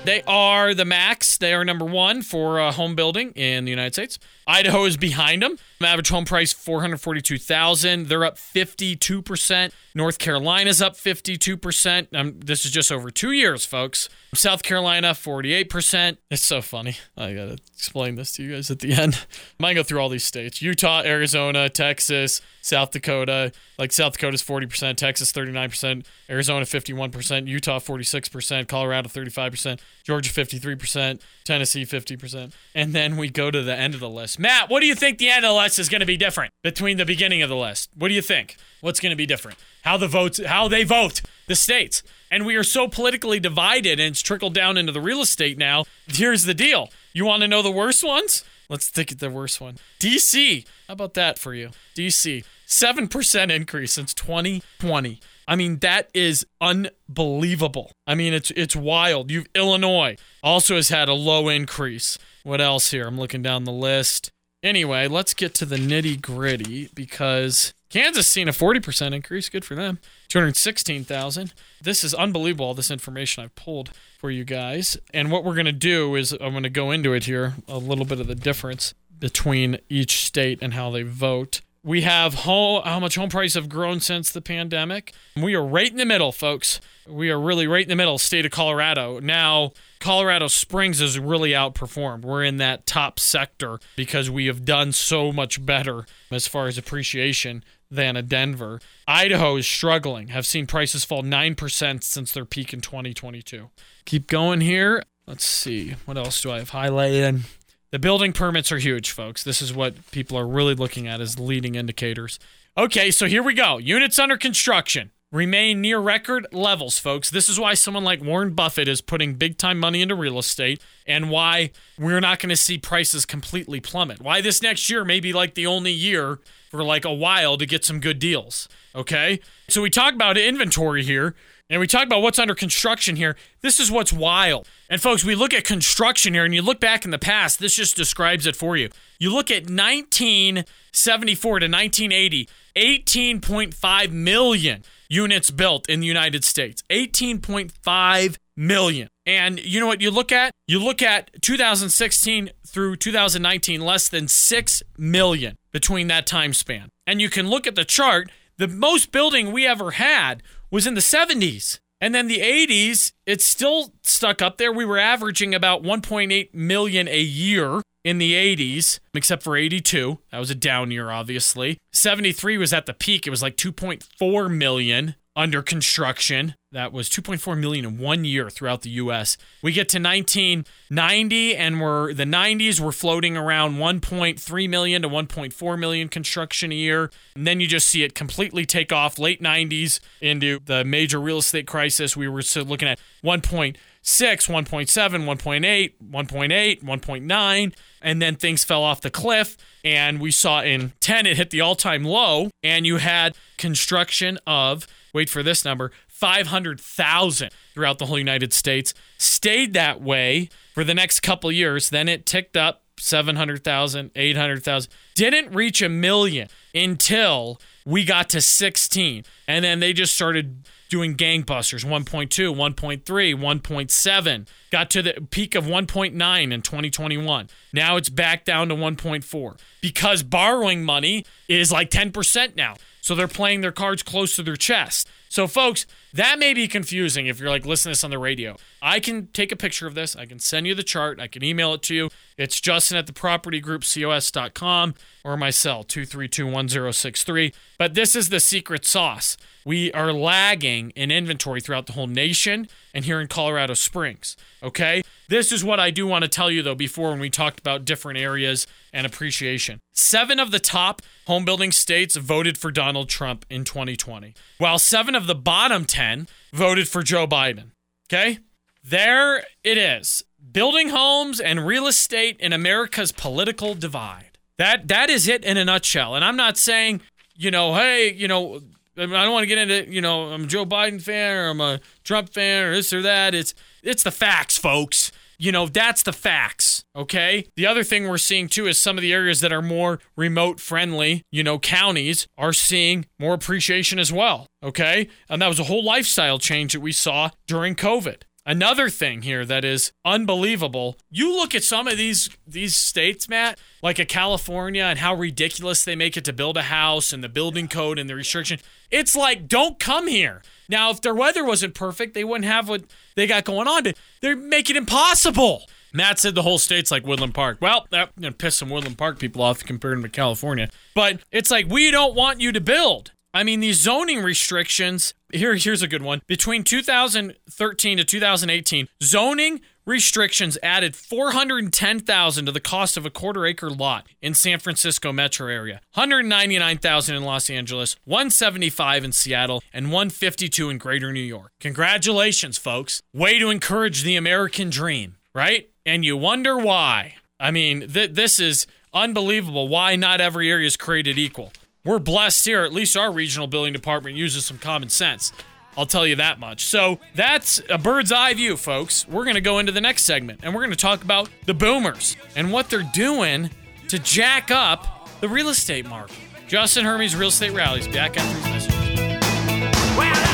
They 0.05 0.21
are 0.23 0.73
the 0.73 0.83
max. 0.83 1.37
They 1.37 1.53
are 1.53 1.63
number 1.63 1.85
one 1.85 2.23
for 2.23 2.59
uh, 2.59 2.73
home 2.73 2.93
building 2.93 3.31
in 3.31 3.63
the 3.63 3.71
United 3.71 3.93
States. 3.93 4.19
Idaho 4.45 4.83
is 4.83 4.97
behind 4.97 5.41
them. 5.41 5.57
Average 5.81 6.09
home 6.09 6.25
price 6.25 6.51
four 6.51 6.81
hundred 6.81 6.99
forty-two 6.99 7.37
thousand. 7.37 8.07
They're 8.07 8.25
up 8.25 8.37
fifty-two 8.37 9.21
percent. 9.21 9.73
North 9.95 10.19
Carolina's 10.19 10.81
up 10.81 10.97
fifty-two 10.97 11.55
percent. 11.55 12.09
Um, 12.13 12.39
this 12.41 12.65
is 12.65 12.71
just 12.71 12.91
over 12.91 13.11
two 13.11 13.31
years, 13.31 13.65
folks. 13.65 14.09
South 14.35 14.61
Carolina 14.61 15.13
forty-eight 15.13 15.69
percent. 15.69 16.19
It's 16.29 16.43
so 16.43 16.61
funny. 16.61 16.97
I 17.15 17.33
gotta 17.33 17.57
explain 17.73 18.15
this 18.15 18.33
to 18.33 18.43
you 18.43 18.55
guys 18.55 18.69
at 18.69 18.79
the 18.79 18.91
end. 18.93 19.25
I 19.59 19.63
might 19.63 19.75
go 19.75 19.83
through 19.83 19.99
all 19.99 20.09
these 20.09 20.25
states: 20.25 20.61
Utah, 20.61 21.01
Arizona, 21.05 21.69
Texas, 21.69 22.41
South 22.63 22.89
Dakota. 22.89 23.51
Like 23.77 23.91
South 23.91 24.13
Dakota's 24.13 24.41
forty 24.41 24.65
percent, 24.65 24.97
Texas 24.97 25.31
thirty-nine 25.31 25.69
percent, 25.69 26.07
Arizona 26.29 26.65
fifty-one 26.65 27.11
percent, 27.11 27.47
Utah 27.47 27.77
forty-six 27.77 28.29
percent, 28.29 28.67
Colorado 28.67 29.09
thirty-five 29.09 29.51
percent, 29.51 29.81
Georgia 30.03 30.31
fifty-three 30.31 30.75
percent, 30.75 31.21
Tennessee 31.43 31.85
fifty 31.85 32.15
percent, 32.15 32.55
and 32.73 32.93
then 32.93 33.17
we 33.17 33.29
go 33.29 33.51
to 33.51 33.61
the 33.61 33.75
end 33.75 33.93
of 33.93 33.99
the 33.99 34.09
list. 34.09 34.39
Matt, 34.39 34.69
what 34.69 34.79
do 34.79 34.87
you 34.87 34.95
think 34.95 35.19
the 35.19 35.29
end 35.29 35.45
of 35.45 35.49
the 35.49 35.55
list 35.55 35.77
is 35.77 35.89
going 35.89 35.99
to 35.99 36.07
be 36.07 36.17
different 36.17 36.51
between 36.63 36.97
the 36.97 37.05
beginning 37.05 37.41
of 37.43 37.49
the 37.49 37.55
list? 37.55 37.89
What 37.95 38.07
do 38.07 38.13
you 38.13 38.21
think? 38.21 38.55
What's 38.81 38.99
going 38.99 39.11
to 39.11 39.15
be 39.15 39.25
different? 39.25 39.57
How 39.83 39.97
the 39.97 40.07
votes, 40.07 40.43
how 40.45 40.67
they 40.67 40.83
vote, 40.83 41.21
the 41.47 41.55
states. 41.55 42.01
And 42.31 42.45
we 42.45 42.55
are 42.55 42.63
so 42.63 42.87
politically 42.87 43.39
divided 43.39 43.99
and 43.99 44.11
it's 44.13 44.21
trickled 44.21 44.53
down 44.53 44.75
into 44.75 44.91
the 44.91 45.01
real 45.01 45.21
estate 45.21 45.57
now. 45.57 45.83
Here's 46.07 46.45
the 46.45 46.53
deal. 46.53 46.89
You 47.13 47.25
want 47.25 47.41
to 47.41 47.47
know 47.47 47.61
the 47.61 47.71
worst 47.71 48.03
ones? 48.03 48.43
Let's 48.73 48.89
think 48.89 49.11
at 49.11 49.19
the 49.19 49.29
worst 49.29 49.61
one. 49.61 49.77
DC. 49.99 50.65
How 50.87 50.93
about 50.93 51.13
that 51.13 51.37
for 51.37 51.53
you? 51.53 51.69
DC. 51.95 52.43
7% 52.67 53.51
increase 53.51 53.93
since 53.93 54.15
2020. 54.15 55.19
I 55.47 55.55
mean, 55.55 55.77
that 55.77 56.09
is 56.15 56.43
unbelievable. 56.59 57.91
I 58.07 58.15
mean, 58.15 58.33
it's 58.33 58.49
it's 58.55 58.75
wild. 58.75 59.29
You've 59.29 59.45
Illinois 59.53 60.17
also 60.41 60.73
has 60.73 60.89
had 60.89 61.07
a 61.07 61.13
low 61.13 61.49
increase. 61.49 62.17
What 62.41 62.61
else 62.61 62.89
here? 62.89 63.05
I'm 63.05 63.19
looking 63.19 63.43
down 63.43 63.65
the 63.65 63.71
list. 63.71 64.31
Anyway, 64.63 65.07
let's 65.07 65.35
get 65.35 65.53
to 65.53 65.65
the 65.65 65.75
nitty 65.75 66.19
gritty 66.19 66.89
because 66.95 67.75
Kansas 67.93 68.25
seen 68.25 68.47
a 68.47 68.51
40% 68.51 69.13
increase. 69.13 69.49
Good 69.49 69.63
for 69.63 69.75
them. 69.75 69.99
216,000. 70.29 71.53
This 71.79 72.03
is 72.03 72.15
unbelievable, 72.15 72.65
all 72.65 72.73
this 72.73 72.89
information 72.89 73.43
I've 73.43 73.53
pulled 73.53 73.91
for 74.17 74.31
you 74.31 74.43
guys. 74.43 74.97
And 75.13 75.31
what 75.31 75.43
we're 75.43 75.53
going 75.53 75.67
to 75.67 75.71
do 75.71 76.15
is 76.15 76.31
I'm 76.31 76.53
going 76.53 76.63
to 76.63 76.71
go 76.71 76.89
into 76.89 77.13
it 77.13 77.25
here, 77.25 77.53
a 77.67 77.77
little 77.77 78.05
bit 78.05 78.19
of 78.19 78.25
the 78.25 78.33
difference 78.33 78.95
between 79.19 79.77
each 79.89 80.25
state 80.25 80.57
and 80.59 80.73
how 80.73 80.89
they 80.89 81.03
vote. 81.03 81.61
We 81.83 82.01
have 82.01 82.33
home, 82.33 82.81
how 82.83 82.99
much 82.99 83.13
home 83.13 83.29
prices 83.29 83.53
have 83.53 83.69
grown 83.69 83.99
since 83.99 84.31
the 84.31 84.41
pandemic. 84.41 85.13
We 85.37 85.53
are 85.53 85.63
right 85.63 85.91
in 85.91 85.97
the 85.97 86.05
middle, 86.05 86.31
folks. 86.31 86.81
We 87.07 87.29
are 87.29 87.39
really 87.39 87.67
right 87.67 87.83
in 87.83 87.89
the 87.89 87.95
middle, 87.95 88.17
state 88.17 88.43
of 88.43 88.51
Colorado. 88.51 89.19
Now, 89.19 89.73
Colorado 90.03 90.49
Springs 90.49 90.99
has 90.99 91.17
really 91.17 91.51
outperformed. 91.51 92.23
We're 92.23 92.43
in 92.43 92.57
that 92.57 92.85
top 92.85 93.21
sector 93.21 93.79
because 93.95 94.29
we 94.29 94.47
have 94.47 94.65
done 94.65 94.91
so 94.91 95.31
much 95.31 95.65
better 95.65 96.05
as 96.29 96.45
far 96.45 96.67
as 96.67 96.77
appreciation 96.77 97.63
than 97.89 98.17
a 98.17 98.21
Denver. 98.21 98.81
Idaho 99.07 99.55
is 99.55 99.65
struggling, 99.65 100.27
have 100.27 100.45
seen 100.45 100.67
prices 100.67 101.05
fall 101.05 101.23
9% 101.23 102.03
since 102.03 102.33
their 102.33 102.43
peak 102.43 102.73
in 102.73 102.81
2022. 102.81 103.69
Keep 104.03 104.27
going 104.27 104.59
here. 104.59 105.03
Let's 105.25 105.45
see. 105.45 105.95
What 106.03 106.17
else 106.17 106.41
do 106.41 106.51
I 106.51 106.59
have 106.59 106.71
highlighted? 106.71 107.45
The 107.91 107.99
building 107.99 108.33
permits 108.33 108.73
are 108.73 108.79
huge, 108.79 109.09
folks. 109.11 109.41
This 109.41 109.61
is 109.61 109.73
what 109.73 110.11
people 110.11 110.37
are 110.37 110.45
really 110.45 110.75
looking 110.75 111.07
at 111.07 111.21
as 111.21 111.39
leading 111.39 111.75
indicators. 111.75 112.39
Okay, 112.77 113.09
so 113.09 113.25
here 113.25 113.41
we 113.41 113.53
go. 113.53 113.77
Units 113.77 114.19
under 114.19 114.35
construction 114.35 115.11
remain 115.33 115.81
near 115.81 115.99
record 115.99 116.45
levels, 116.53 116.99
folks. 116.99 117.31
This 117.31 117.49
is 117.49 117.59
why 117.59 117.73
someone 117.73 118.03
like 118.03 118.21
Warren 118.21 118.53
Buffett 118.53 118.87
is 118.87 119.01
putting 119.01 119.33
big 119.33 119.57
time 119.57 119.79
money 119.79 120.03
into 120.03 120.13
real 120.13 120.37
estate 120.37 120.79
and 121.07 121.31
why 121.31 121.71
we're 121.97 122.19
not 122.19 122.39
going 122.39 122.51
to 122.51 122.55
see 122.55 122.77
prices 122.77 123.25
completely 123.25 123.81
plummet. 123.81 124.21
Why 124.21 124.41
this 124.41 124.61
next 124.61 124.89
year 124.91 125.03
may 125.03 125.19
be 125.19 125.33
like 125.33 125.55
the 125.55 125.65
only 125.65 125.91
year 125.91 126.39
for 126.69 126.83
like 126.83 127.03
a 127.03 127.13
while 127.13 127.57
to 127.57 127.65
get 127.65 127.83
some 127.83 127.99
good 127.99 128.19
deals. 128.19 128.69
Okay? 128.95 129.39
So 129.67 129.81
we 129.81 129.89
talk 129.89 130.13
about 130.13 130.37
inventory 130.37 131.03
here 131.03 131.33
and 131.67 131.79
we 131.79 131.87
talk 131.87 132.05
about 132.05 132.21
what's 132.21 132.37
under 132.37 132.53
construction 132.53 133.15
here. 133.15 133.35
This 133.61 133.79
is 133.79 133.89
what's 133.89 134.13
wild. 134.13 134.67
And 134.87 135.01
folks, 135.01 135.23
we 135.23 135.33
look 135.33 135.53
at 135.53 135.63
construction 135.63 136.35
here 136.35 136.45
and 136.45 136.53
you 136.53 136.61
look 136.61 136.79
back 136.79 137.05
in 137.05 137.11
the 137.11 137.17
past, 137.17 137.59
this 137.59 137.75
just 137.75 137.95
describes 137.95 138.45
it 138.45 138.55
for 138.55 138.77
you. 138.77 138.89
You 139.17 139.33
look 139.33 139.49
at 139.49 139.63
1974 139.63 141.59
to 141.59 141.65
1980, 141.65 142.49
18.5 142.75 144.11
million 144.11 144.83
units 145.09 145.51
built 145.51 145.87
in 145.89 145.99
the 145.99 146.07
United 146.07 146.43
States. 146.43 146.83
18.5 146.89 148.37
million. 148.55 149.07
And 149.25 149.63
you 149.63 149.79
know 149.79 149.87
what 149.87 150.01
you 150.01 150.11
look 150.11 150.31
at? 150.31 150.51
You 150.67 150.79
look 150.79 151.01
at 151.01 151.31
2016 151.41 152.49
through 152.65 152.97
2019, 152.97 153.81
less 153.81 154.09
than 154.09 154.27
6 154.27 154.83
million 154.97 155.57
between 155.71 156.07
that 156.07 156.27
time 156.27 156.53
span. 156.53 156.89
And 157.07 157.21
you 157.21 157.29
can 157.29 157.49
look 157.49 157.67
at 157.67 157.75
the 157.75 157.85
chart. 157.85 158.31
The 158.57 158.67
most 158.67 159.11
building 159.11 159.51
we 159.51 159.65
ever 159.65 159.91
had 159.91 160.43
was 160.69 160.85
in 160.85 160.93
the 160.93 161.01
70s. 161.01 161.79
And 162.01 162.13
then 162.13 162.27
the 162.27 162.39
80s, 162.39 163.13
it's 163.25 163.45
still 163.45 163.93
stuck 164.03 164.41
up 164.41 164.57
there. 164.57 164.73
We 164.73 164.83
were 164.83 164.97
averaging 164.99 165.55
about 165.55 165.83
1.8 165.83 166.53
million 166.53 167.07
a 167.07 167.21
year. 167.21 167.81
In 168.03 168.17
the 168.17 168.33
80s, 168.33 168.99
except 169.13 169.43
for 169.43 169.55
82. 169.55 170.19
That 170.31 170.39
was 170.39 170.49
a 170.49 170.55
down 170.55 170.91
year, 170.91 171.09
obviously. 171.09 171.77
73 171.91 172.57
was 172.57 172.73
at 172.73 172.85
the 172.85 172.93
peak. 172.93 173.25
It 173.25 173.29
was 173.29 173.41
like 173.41 173.57
2.4 173.57 174.55
million 174.55 175.15
under 175.35 175.61
construction. 175.61 176.55
That 176.71 176.91
was 176.91 177.09
2.4 177.09 177.57
million 177.57 177.85
in 177.85 177.97
one 177.97 178.23
year 178.23 178.49
throughout 178.49 178.81
the 178.81 178.89
US. 178.91 179.37
We 179.61 179.71
get 179.71 179.89
to 179.89 179.99
1990 179.99 181.55
and 181.55 181.81
we're 181.81 182.13
the 182.13 182.23
90s 182.23 182.79
we're 182.79 182.91
floating 182.91 183.35
around 183.35 183.75
1.3 183.75 184.69
million 184.69 185.01
to 185.01 185.09
1.4 185.09 185.79
million 185.79 186.07
construction 186.07 186.71
a 186.71 186.75
year. 186.75 187.11
And 187.35 187.47
then 187.47 187.59
you 187.59 187.67
just 187.67 187.89
see 187.89 188.03
it 188.03 188.15
completely 188.15 188.65
take 188.65 188.91
off 188.91 189.17
late 189.17 189.41
90s 189.41 189.99
into 190.21 190.59
the 190.65 190.83
major 190.83 191.19
real 191.19 191.39
estate 191.39 191.67
crisis. 191.67 192.15
We 192.15 192.27
were 192.27 192.43
looking 192.55 192.87
at 192.87 192.99
1.6, 193.23 193.77
1.7, 194.03 194.87
1.8, 194.87 195.93
1.8, 196.11 196.83
1.9 196.83 197.73
and 198.01 198.21
then 198.21 198.35
things 198.35 198.63
fell 198.63 198.83
off 198.83 199.01
the 199.01 199.09
cliff 199.09 199.57
and 199.83 200.19
we 200.19 200.29
saw 200.29 200.61
in 200.61 200.93
10 200.99 201.25
it 201.25 201.37
hit 201.37 201.49
the 201.49 201.61
all-time 201.61 202.03
low 202.03 202.49
and 202.61 202.85
you 202.85 202.97
had 202.97 203.35
construction 203.57 204.37
of 204.45 204.87
wait 205.13 205.29
for 205.29 205.41
this 205.41 205.63
number 205.63 205.91
500,000 206.23 207.49
throughout 207.73 207.99
the 207.99 208.05
whole 208.05 208.17
United 208.17 208.53
States. 208.53 208.93
Stayed 209.17 209.73
that 209.73 210.01
way 210.01 210.47
for 210.73 210.85
the 210.85 210.93
next 210.93 211.19
couple 211.19 211.51
years. 211.51 211.89
Then 211.89 212.07
it 212.07 212.25
ticked 212.25 212.55
up 212.55 212.83
700,000, 212.97 214.11
800,000. 214.15 214.91
Didn't 215.15 215.53
reach 215.53 215.81
a 215.81 215.89
million 215.89 216.47
until 216.73 217.59
we 217.85 218.05
got 218.05 218.29
to 218.29 218.39
16. 218.39 219.25
And 219.49 219.65
then 219.65 219.81
they 219.81 219.91
just 219.91 220.15
started 220.15 220.69
doing 220.93 221.15
gangbusters 221.15 221.83
1.2, 221.83 222.55
1.3, 222.55 223.01
1.7. 223.03 224.47
Got 224.69 224.91
to 224.91 225.01
the 225.01 225.27
peak 225.31 225.55
of 225.55 225.65
1.9 225.65 226.53
in 226.53 226.61
2021. 226.61 227.49
Now 227.73 227.97
it's 227.97 228.09
back 228.09 228.45
down 228.45 228.69
to 228.69 228.75
1.4 228.75 229.57
because 229.81 230.21
borrowing 230.21 230.83
money 230.83 231.25
is 231.47 231.71
like 231.71 231.89
10% 231.89 232.55
now. 232.55 232.75
So 233.01 233.15
they're 233.15 233.27
playing 233.27 233.61
their 233.61 233.71
cards 233.71 234.03
close 234.03 234.35
to 234.35 234.43
their 234.43 234.55
chest. 234.55 235.09
So, 235.29 235.47
folks, 235.47 235.87
that 236.13 236.37
may 236.37 236.53
be 236.53 236.67
confusing 236.67 237.27
if 237.27 237.39
you're 237.39 237.49
like 237.49 237.65
listening 237.65 237.91
to 237.91 237.97
this 237.97 238.03
on 238.03 238.11
the 238.11 238.19
radio. 238.19 238.55
I 238.81 238.99
can 238.99 239.27
take 239.27 239.51
a 239.51 239.55
picture 239.55 239.87
of 239.87 239.95
this. 239.95 240.15
I 240.15 240.25
can 240.25 240.39
send 240.39 240.67
you 240.67 240.75
the 240.75 240.83
chart. 240.83 241.19
I 241.19 241.27
can 241.27 241.43
email 241.43 241.73
it 241.73 241.81
to 241.83 241.95
you. 241.95 242.09
It's 242.37 242.61
Justin 242.61 242.97
at 242.97 243.07
the 243.07 243.13
propertygroupcos.com 243.13 244.95
or 245.23 245.37
my 245.37 245.49
cell, 245.49 245.83
2321063. 245.83 247.53
But 247.77 247.95
this 247.95 248.15
is 248.15 248.29
the 248.29 248.39
secret 248.39 248.85
sauce. 248.85 249.37
We 249.65 249.91
are 249.93 250.13
lagging 250.13 250.91
in 250.91 251.09
inventory 251.09 251.61
throughout 251.61 251.87
the 251.87 251.93
whole 251.93 252.07
nation 252.07 252.67
and 252.93 253.05
here 253.05 253.19
in 253.19 253.27
Colorado 253.27 253.73
Springs. 253.73 254.37
Okay? 254.61 255.01
This 255.33 255.51
is 255.51 255.63
what 255.63 255.79
I 255.79 255.89
do 255.89 256.05
want 256.05 256.21
to 256.21 256.27
tell 256.27 256.51
you, 256.51 256.61
though, 256.61 256.75
before 256.75 257.09
when 257.09 257.19
we 257.19 257.31
talked 257.31 257.59
about 257.59 257.85
different 257.85 258.19
areas 258.19 258.67
and 258.93 259.03
appreciation. 259.03 259.79
Seven 259.91 260.39
of 260.39 260.51
the 260.51 260.59
top 260.59 261.01
home 261.25 261.43
building 261.43 261.71
states 261.71 262.15
voted 262.15 262.55
for 262.55 262.69
Donald 262.69 263.09
Trump 263.09 263.43
in 263.49 263.63
2020, 263.63 264.35
while 264.59 264.77
seven 264.77 265.15
of 265.15 265.25
the 265.25 265.33
bottom 265.33 265.85
10 265.85 266.27
voted 266.53 266.87
for 266.87 267.01
Joe 267.01 267.25
Biden. 267.25 267.71
Okay? 268.05 268.41
There 268.83 269.37
it 269.63 269.79
is. 269.79 270.23
Building 270.51 270.89
homes 270.89 271.39
and 271.39 271.65
real 271.65 271.87
estate 271.87 272.39
in 272.39 272.53
America's 272.53 273.11
political 273.11 273.73
divide. 273.73 274.37
That 274.59 274.87
that 274.89 275.09
is 275.09 275.27
it 275.27 275.43
in 275.43 275.57
a 275.57 275.65
nutshell. 275.65 276.13
And 276.13 276.23
I'm 276.23 276.37
not 276.37 276.57
saying, 276.57 277.01
you 277.35 277.49
know, 277.49 277.73
hey, 277.73 278.13
you 278.13 278.27
know, 278.27 278.61
I 278.95 279.07
don't 279.07 279.33
want 279.33 279.41
to 279.41 279.47
get 279.47 279.57
into, 279.57 279.91
you 279.91 279.99
know, 280.01 280.29
I'm 280.29 280.43
a 280.43 280.47
Joe 280.47 280.63
Biden 280.63 281.01
fan 281.01 281.35
or 281.35 281.49
I'm 281.49 281.59
a 281.61 281.79
Trump 282.03 282.29
fan 282.29 282.65
or 282.65 282.75
this 282.75 282.93
or 282.93 283.01
that. 283.01 283.33
It's 283.33 283.55
it's 283.81 284.03
the 284.03 284.11
facts, 284.11 284.59
folks. 284.59 285.11
You 285.43 285.51
know, 285.51 285.67
that's 285.67 286.03
the 286.03 286.13
facts, 286.13 286.85
okay? 286.95 287.47
The 287.57 287.67
other 287.67 287.83
thing 287.83 288.07
we're 288.07 288.17
seeing 288.17 288.47
too 288.47 288.65
is 288.65 288.79
some 288.79 288.97
of 288.97 289.01
the 289.01 289.11
areas 289.11 289.41
that 289.41 289.51
are 289.51 289.61
more 289.61 289.99
remote 290.15 290.61
friendly, 290.61 291.23
you 291.33 291.43
know, 291.43 291.59
counties 291.59 292.27
are 292.37 292.53
seeing 292.53 293.07
more 293.19 293.33
appreciation 293.33 293.99
as 293.99 294.09
well, 294.09 294.47
okay? 294.63 295.09
And 295.27 295.41
that 295.41 295.49
was 295.49 295.59
a 295.59 295.65
whole 295.65 295.83
lifestyle 295.83 296.39
change 296.39 296.71
that 296.71 296.79
we 296.79 296.93
saw 296.93 297.29
during 297.45 297.75
COVID. 297.75 298.21
Another 298.45 298.89
thing 298.89 299.23
here 299.23 299.43
that 299.43 299.65
is 299.65 299.91
unbelievable. 300.05 300.97
You 301.11 301.35
look 301.35 301.53
at 301.53 301.63
some 301.63 301.89
of 301.89 301.97
these 301.97 302.29
these 302.47 302.77
states, 302.77 303.27
Matt, 303.27 303.59
like 303.81 303.99
a 303.99 304.05
California 304.05 304.83
and 304.83 304.99
how 304.99 305.13
ridiculous 305.13 305.83
they 305.83 305.95
make 305.97 306.15
it 306.15 306.23
to 306.25 306.33
build 306.33 306.55
a 306.55 306.63
house 306.63 307.11
and 307.11 307.21
the 307.21 307.29
building 307.29 307.67
code 307.67 307.99
and 307.99 308.09
the 308.09 308.15
restriction. 308.15 308.59
It's 308.89 309.13
like 309.13 309.49
don't 309.49 309.77
come 309.77 310.07
here. 310.07 310.41
Now, 310.69 310.91
if 310.91 311.01
their 311.01 311.13
weather 311.13 311.43
wasn't 311.43 311.73
perfect, 311.75 312.13
they 312.13 312.23
wouldn't 312.23 312.45
have 312.45 312.69
what 312.69 312.83
they 313.15 313.27
got 313.27 313.43
going 313.43 313.67
on. 313.67 313.83
But 313.83 313.97
They 314.21 314.33
make 314.35 314.69
it 314.69 314.75
impossible. 314.75 315.67
Matt 315.93 316.17
said 316.17 316.33
the 316.33 316.41
whole 316.41 316.57
state's 316.57 316.89
like 316.89 317.05
Woodland 317.05 317.35
Park. 317.35 317.59
Well, 317.61 317.87
that 317.91 318.19
know, 318.19 318.31
pissed 318.31 318.57
some 318.57 318.69
Woodland 318.69 318.97
Park 318.97 319.19
people 319.19 319.43
off 319.43 319.63
compared 319.63 320.01
to 320.01 320.09
California. 320.09 320.69
But 320.95 321.21
it's 321.31 321.51
like 321.51 321.67
we 321.69 321.91
don't 321.91 322.15
want 322.15 322.41
you 322.41 322.51
to 322.51 322.61
build. 322.61 323.11
I 323.33 323.43
mean, 323.43 323.59
these 323.59 323.81
zoning 323.81 324.21
restrictions. 324.21 325.13
Here, 325.31 325.55
here's 325.55 325.81
a 325.81 325.87
good 325.87 326.03
one. 326.03 326.21
Between 326.27 326.63
2013 326.63 327.97
to 327.97 328.03
2018, 328.03 328.87
zoning 329.01 329.61
restrictions 329.85 330.57
added 330.63 330.95
410,000 330.95 332.45
to 332.45 332.51
the 332.51 332.59
cost 332.59 332.97
of 332.97 333.05
a 333.05 333.09
quarter 333.09 333.45
acre 333.45 333.69
lot 333.69 334.07
in 334.21 334.33
San 334.33 334.59
Francisco 334.59 335.11
metro 335.11 335.47
area, 335.47 335.81
199,000 335.93 337.15
in 337.15 337.23
Los 337.23 337.49
Angeles, 337.49 337.95
175 338.05 339.03
in 339.03 339.11
Seattle, 339.11 339.63
and 339.73 339.87
152 339.87 340.69
in 340.69 340.77
Greater 340.77 341.11
New 341.11 341.19
York. 341.19 341.51
Congratulations, 341.59 342.57
folks. 342.57 343.01
Way 343.13 343.39
to 343.39 343.49
encourage 343.49 344.03
the 344.03 344.15
American 344.15 344.69
dream, 344.69 345.17
right? 345.33 345.69
And 345.85 346.05
you 346.05 346.17
wonder 346.17 346.57
why. 346.57 347.15
I 347.39 347.51
mean, 347.51 347.89
th- 347.89 348.11
this 348.13 348.39
is 348.39 348.67
unbelievable 348.93 349.67
why 349.67 349.95
not 349.95 350.21
every 350.21 350.49
area 350.49 350.67
is 350.67 350.77
created 350.77 351.17
equal. 351.17 351.51
We're 351.85 351.99
blessed 351.99 352.45
here. 352.45 352.63
At 352.63 352.71
least 352.71 352.95
our 352.95 353.11
regional 353.11 353.47
building 353.47 353.73
department 353.73 354.15
uses 354.15 354.45
some 354.45 354.57
common 354.57 354.87
sense. 354.87 355.33
I'll 355.77 355.85
tell 355.85 356.05
you 356.05 356.15
that 356.17 356.39
much. 356.39 356.65
So 356.65 356.99
that's 357.15 357.61
a 357.69 357.77
bird's 357.77 358.11
eye 358.11 358.33
view, 358.33 358.57
folks. 358.57 359.07
We're 359.07 359.23
going 359.23 359.35
to 359.35 359.41
go 359.41 359.59
into 359.59 359.71
the 359.71 359.81
next 359.81 360.03
segment 360.03 360.41
and 360.43 360.53
we're 360.53 360.61
going 360.61 360.71
to 360.71 360.75
talk 360.75 361.03
about 361.03 361.29
the 361.45 361.53
boomers 361.53 362.15
and 362.35 362.51
what 362.51 362.69
they're 362.69 362.89
doing 362.93 363.49
to 363.89 363.99
jack 363.99 364.51
up 364.51 365.09
the 365.19 365.27
real 365.27 365.49
estate 365.49 365.87
market. 365.87 366.17
Justin 366.47 366.85
Hermes, 366.85 367.15
Real 367.15 367.29
Estate 367.29 367.51
Realities, 367.51 367.87
back 367.87 368.17
after 368.17 368.35
these 368.35 368.67
messages. 368.67 369.97
Well, 369.97 370.32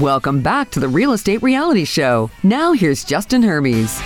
Welcome 0.00 0.42
back 0.42 0.70
to 0.72 0.80
the 0.80 0.86
Real 0.86 1.12
Estate 1.12 1.42
Reality 1.42 1.84
Show. 1.84 2.30
Now 2.44 2.72
here's 2.72 3.02
Justin 3.02 3.42
Hermes. 3.42 3.98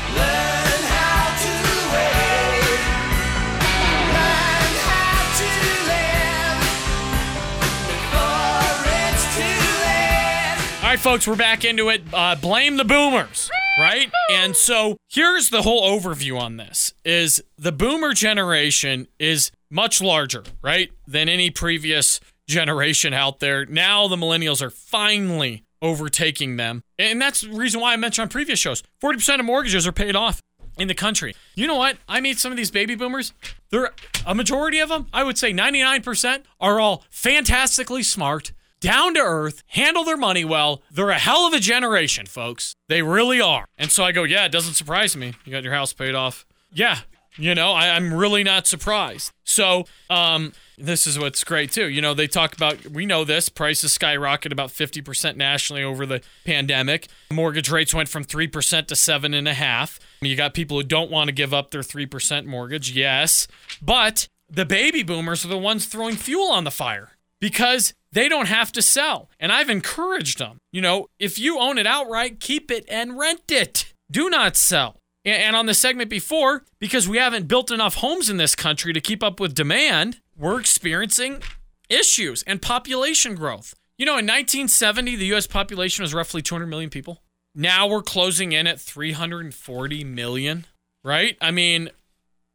All 10.81 10.89
right, 10.89 10.99
folks, 10.99 11.27
we're 11.27 11.37
back 11.37 11.67
into 11.67 11.91
it. 11.91 12.03
Uh, 12.11 12.37
blame 12.37 12.79
the 12.79 12.85
boomers, 12.87 13.51
right? 13.79 14.11
And 14.31 14.57
so 14.57 14.97
here's 15.11 15.51
the 15.51 15.61
whole 15.61 15.83
overview 16.01 16.41
on 16.41 16.57
this: 16.57 16.95
is 17.05 17.43
the 17.59 17.73
boomer 17.73 18.15
generation 18.15 19.09
is 19.19 19.51
much 19.69 20.01
larger, 20.01 20.45
right, 20.63 20.91
than 21.07 21.29
any 21.29 21.51
previous 21.51 22.19
generation 22.49 23.13
out 23.13 23.41
there. 23.41 23.67
Now 23.67 24.09
the 24.09 24.17
millennials 24.17 24.63
are 24.63 24.71
finally 24.71 25.65
overtaking 25.83 26.57
them, 26.57 26.83
and 26.99 27.21
that's 27.21 27.43
the 27.43 27.51
reason 27.51 27.81
why 27.81 27.93
I 27.93 27.97
mentioned 27.97 28.23
on 28.23 28.29
previous 28.31 28.59
shows: 28.59 28.83
forty 29.01 29.19
percent 29.19 29.41
of 29.41 29.47
mortgages 29.47 29.87
are 29.87 29.93
paid 29.93 30.17
off 30.17 30.41
in 30.79 30.89
the 30.89 30.95
country. 30.95 31.35
You 31.55 31.67
know 31.67 31.77
what? 31.77 31.99
I 32.09 32.21
meet 32.21 32.39
some 32.39 32.51
of 32.53 32.57
these 32.57 32.71
baby 32.71 32.95
boomers. 32.95 33.33
They're 33.71 33.93
a 34.27 34.35
majority 34.35 34.79
of 34.79 34.89
them, 34.89 35.07
I 35.13 35.25
would 35.25 35.39
say 35.39 35.53
99% 35.53 36.45
are 36.61 36.81
all 36.81 37.05
fantastically 37.11 38.03
smart, 38.03 38.53
down 38.81 39.15
to 39.15 39.21
earth, 39.21 39.63
handle 39.69 40.05
their 40.05 40.17
money 40.17 40.45
well. 40.45 40.83
They're 40.91 41.11
a 41.11 41.19
hell 41.19 41.47
of 41.47 41.53
a 41.53 41.61
generation, 41.61 42.27
folks. 42.27 42.75
They 42.89 43.03
really 43.03 43.41
are. 43.41 43.67
And 43.79 43.91
so 43.91 44.05
I 44.05 44.13
go, 44.13 44.25
yeah, 44.25 44.45
it 44.45 44.53
doesn't 44.53 44.75
surprise 44.75 45.17
me. 45.17 45.35
You 45.45 45.53
got 45.53 45.63
your 45.63 45.75
house 45.75 45.93
paid 45.93 46.15
off. 46.15 46.47
Yeah, 46.73 46.99
You 47.37 47.55
know, 47.55 47.73
I, 47.73 47.91
I'm 47.91 48.13
really 48.13 48.45
not 48.45 48.67
surprised. 48.67 49.33
So, 49.45 49.85
um, 50.11 50.53
this 50.77 51.07
is 51.07 51.19
what's 51.19 51.45
great 51.45 51.73
too. 51.73 51.89
You 51.89 52.03
know, 52.03 52.15
they 52.15 52.27
talk 52.27 52.55
about 52.55 52.87
we 52.89 53.07
know 53.07 53.25
this 53.25 53.49
prices 53.49 53.97
skyrocketed 53.97 54.53
about 54.53 54.71
50% 54.71 55.37
nationally 55.37 55.83
over 55.83 56.05
the 56.05 56.21
pandemic. 56.45 57.09
Mortgage 57.31 57.71
rates 57.71 57.95
went 57.95 58.09
from 58.09 58.25
three 58.25 58.49
percent 58.49 58.89
to 58.89 58.97
seven 58.97 59.33
and 59.33 59.49
a 59.49 59.55
half. 59.55 59.99
You 60.21 60.37
got 60.37 60.55
people 60.55 60.77
who 60.77 60.85
don't 60.85 61.11
want 61.11 61.29
to 61.29 61.33
give 61.33 61.55
up 61.55 61.71
their 61.71 61.83
three 61.83 62.07
percent 62.07 62.47
mortgage, 62.47 62.91
yes, 62.91 63.47
but 63.81 64.29
the 64.51 64.67
baby 64.67 65.03
boomers 65.03 65.45
are 65.45 65.49
the 65.49 65.59
ones 65.59 65.87
throwing 65.87 66.17
fuel 66.17 66.51
on 66.51 66.65
the 66.65 66.71
fire 66.71 67.13
because 67.41 67.95
they 68.13 68.29
don't 68.29 68.47
have 68.47 68.71
to 68.73 68.83
sell. 68.83 69.31
And 69.41 69.51
I've 69.51 69.71
encouraged 69.71 70.39
them. 70.39 70.59
You 70.71 70.83
know, 70.83 71.09
if 71.19 71.39
you 71.39 71.59
own 71.59 71.79
it 71.79 71.87
outright, 71.87 72.41
keep 72.41 72.71
it 72.71 72.85
and 72.89 73.19
rent 73.19 73.51
it. 73.51 73.93
Do 74.11 74.29
not 74.29 74.57
sell. 74.57 74.97
And 75.25 75.55
on 75.55 75.67
the 75.67 75.75
segment 75.75 76.11
before, 76.11 76.65
because 76.81 77.09
we 77.09 77.19
haven't 77.19 77.47
built 77.47 77.71
enough 77.71 77.97
homes 77.97 78.29
in 78.29 78.39
this 78.39 78.57
country 78.57 78.93
to 78.93 79.01
keep 79.01 79.23
up 79.23 79.39
with 79.39 79.55
demand, 79.55 80.21
we're 80.37 80.59
experiencing 80.59 81.43
issues 81.89 82.43
and 82.43 82.61
population 82.61 83.37
growth. 83.37 83.75
You 83.97 84.07
know, 84.07 84.13
in 84.13 84.27
1970, 84.27 85.15
the 85.17 85.27
US 85.35 85.47
population 85.47 86.03
was 86.03 86.13
roughly 86.13 86.43
200 86.43 86.67
million 86.67 86.91
people. 86.91 87.23
Now 87.55 87.87
we're 87.87 88.03
closing 88.03 88.53
in 88.53 88.67
at 88.67 88.81
340 88.81 90.03
million, 90.05 90.67
right? 91.05 91.37
I 91.41 91.53
mean, 91.53 91.91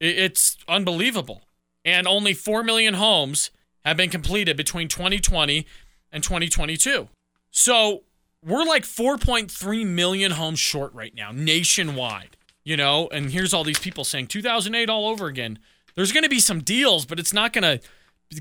it's 0.02 0.58
unbelievable. 0.68 1.44
And 1.86 2.06
only 2.06 2.34
4 2.34 2.64
million 2.64 2.96
homes 2.96 3.52
have 3.86 3.96
been 3.96 4.10
completed 4.10 4.58
between 4.58 4.90
2020 4.90 5.66
and 6.12 6.22
2022. 6.22 7.08
So 7.50 8.04
we're 8.44 8.66
like 8.66 8.84
4.3 8.84 9.86
million 9.86 10.32
homes 10.32 10.60
short 10.60 10.94
right 10.94 11.16
now, 11.16 11.32
nationwide 11.32 12.37
you 12.68 12.76
know, 12.76 13.08
and 13.14 13.32
here's 13.32 13.54
all 13.54 13.64
these 13.64 13.80
people 13.80 14.04
saying 14.04 14.28
2008 14.28 14.90
all 14.90 15.08
over 15.08 15.28
again. 15.28 15.58
There's 15.96 16.12
going 16.12 16.24
to 16.24 16.30
be 16.30 16.42
some 16.42 16.60
deals, 16.60 17.06
but 17.06 17.18
it's 17.18 17.32
not 17.32 17.54
going 17.54 17.80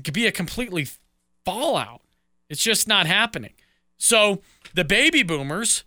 to 0.03 0.11
be 0.11 0.27
a 0.27 0.33
completely 0.33 0.89
fallout. 1.45 2.01
It's 2.49 2.61
just 2.61 2.89
not 2.89 3.07
happening. 3.07 3.53
So 3.97 4.41
the 4.73 4.83
baby 4.83 5.23
boomers 5.23 5.85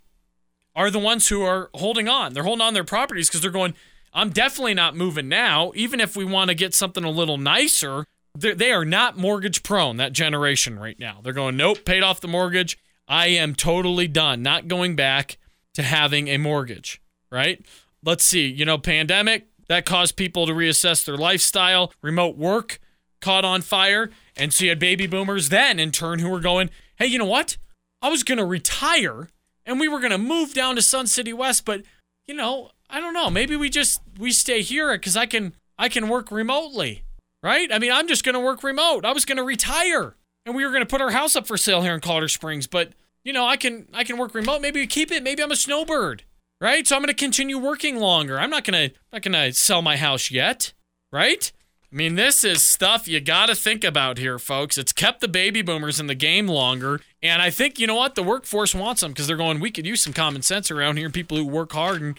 are 0.75 0.89
the 0.89 0.97
ones 0.97 1.27
who 1.27 1.43
are 1.43 1.69
holding 1.75 2.09
on. 2.09 2.33
They're 2.33 2.41
holding 2.41 2.65
on 2.65 2.73
their 2.73 2.83
properties 2.83 3.29
because 3.29 3.41
they're 3.41 3.51
going, 3.51 3.75
I'm 4.11 4.31
definitely 4.31 4.73
not 4.73 4.95
moving 4.95 5.29
now. 5.29 5.71
Even 5.75 5.99
if 5.99 6.17
we 6.17 6.25
want 6.25 6.49
to 6.49 6.55
get 6.55 6.73
something 6.73 7.03
a 7.03 7.11
little 7.11 7.37
nicer, 7.37 8.07
they 8.33 8.71
are 8.71 8.85
not 8.85 9.19
mortgage 9.19 9.61
prone, 9.61 9.97
that 9.97 10.13
generation 10.13 10.79
right 10.79 10.97
now. 10.97 11.19
They're 11.21 11.31
going, 11.31 11.57
nope, 11.57 11.85
paid 11.85 12.01
off 12.01 12.21
the 12.21 12.27
mortgage. 12.27 12.79
I 13.07 13.27
am 13.27 13.53
totally 13.53 14.07
done, 14.07 14.41
not 14.41 14.67
going 14.67 14.95
back 14.95 15.37
to 15.75 15.83
having 15.83 16.27
a 16.27 16.37
mortgage, 16.37 17.03
right? 17.31 17.63
Let's 18.03 18.25
see, 18.25 18.47
you 18.47 18.65
know, 18.65 18.77
pandemic 18.77 19.47
that 19.67 19.85
caused 19.85 20.15
people 20.15 20.45
to 20.45 20.53
reassess 20.53 21.05
their 21.05 21.17
lifestyle, 21.17 21.93
remote 22.01 22.37
work 22.37 22.79
caught 23.21 23.45
on 23.45 23.61
fire, 23.61 24.09
and 24.35 24.53
so 24.53 24.63
you 24.63 24.71
had 24.71 24.79
baby 24.79 25.07
boomers 25.07 25.49
then 25.49 25.79
in 25.79 25.91
turn 25.91 26.19
who 26.19 26.29
were 26.29 26.39
going, 26.39 26.69
"Hey, 26.97 27.05
you 27.05 27.17
know 27.17 27.25
what? 27.25 27.57
I 28.01 28.09
was 28.09 28.23
going 28.23 28.39
to 28.39 28.45
retire 28.45 29.29
and 29.65 29.79
we 29.79 29.87
were 29.87 29.99
going 29.99 30.11
to 30.11 30.17
move 30.17 30.53
down 30.53 30.75
to 30.75 30.81
Sun 30.81 31.07
City 31.07 31.31
West, 31.31 31.65
but 31.65 31.83
you 32.27 32.33
know, 32.33 32.71
I 32.89 32.99
don't 32.99 33.13
know, 33.13 33.29
maybe 33.29 33.55
we 33.55 33.69
just 33.69 34.01
we 34.17 34.31
stay 34.31 34.61
here 34.61 34.97
cuz 34.97 35.15
I 35.15 35.25
can 35.25 35.55
I 35.77 35.87
can 35.89 36.09
work 36.09 36.31
remotely." 36.31 37.03
Right? 37.43 37.73
I 37.73 37.79
mean, 37.79 37.91
I'm 37.91 38.07
just 38.07 38.23
going 38.23 38.35
to 38.35 38.39
work 38.39 38.61
remote. 38.61 39.03
I 39.03 39.13
was 39.13 39.25
going 39.25 39.37
to 39.37 39.43
retire 39.43 40.15
and 40.45 40.55
we 40.55 40.63
were 40.63 40.69
going 40.69 40.83
to 40.83 40.89
put 40.89 41.01
our 41.01 41.09
house 41.09 41.35
up 41.35 41.47
for 41.47 41.57
sale 41.57 41.81
here 41.81 41.95
in 41.95 41.99
Colorado 41.99 42.27
Springs, 42.27 42.67
but 42.67 42.93
you 43.23 43.33
know, 43.33 43.45
I 43.45 43.57
can 43.57 43.87
I 43.93 44.03
can 44.03 44.17
work 44.17 44.35
remote. 44.35 44.61
Maybe 44.61 44.79
we 44.79 44.87
keep 44.87 45.11
it. 45.11 45.23
Maybe 45.23 45.41
I'm 45.41 45.51
a 45.51 45.55
snowbird 45.55 46.23
right? 46.61 46.87
So 46.87 46.95
I'm 46.95 47.01
going 47.01 47.07
to 47.07 47.13
continue 47.13 47.57
working 47.57 47.97
longer. 47.97 48.39
I'm 48.39 48.51
not 48.51 48.63
going 48.63 48.89
to 48.89 48.95
not 49.11 49.23
going 49.23 49.33
to 49.33 49.51
sell 49.51 49.81
my 49.81 49.97
house 49.97 50.31
yet, 50.31 50.71
right? 51.11 51.51
I 51.91 51.95
mean, 51.95 52.15
this 52.15 52.45
is 52.45 52.61
stuff 52.61 53.05
you 53.05 53.19
got 53.19 53.47
to 53.47 53.55
think 53.55 53.83
about 53.83 54.17
here, 54.17 54.39
folks. 54.39 54.77
It's 54.77 54.93
kept 54.93 55.19
the 55.19 55.27
baby 55.27 55.61
boomers 55.61 55.99
in 55.99 56.07
the 56.07 56.15
game 56.15 56.47
longer, 56.47 57.01
and 57.21 57.41
I 57.41 57.49
think 57.49 57.79
you 57.79 57.87
know 57.87 57.95
what 57.95 58.15
the 58.15 58.23
workforce 58.23 58.73
wants 58.73 59.01
them 59.01 59.11
because 59.11 59.27
they're 59.27 59.35
going. 59.35 59.59
We 59.59 59.71
could 59.71 59.85
use 59.85 60.01
some 60.01 60.13
common 60.13 60.41
sense 60.41 60.71
around 60.71 60.97
here, 60.97 61.09
people 61.09 61.35
who 61.35 61.45
work 61.45 61.73
hard. 61.73 62.01
And 62.01 62.17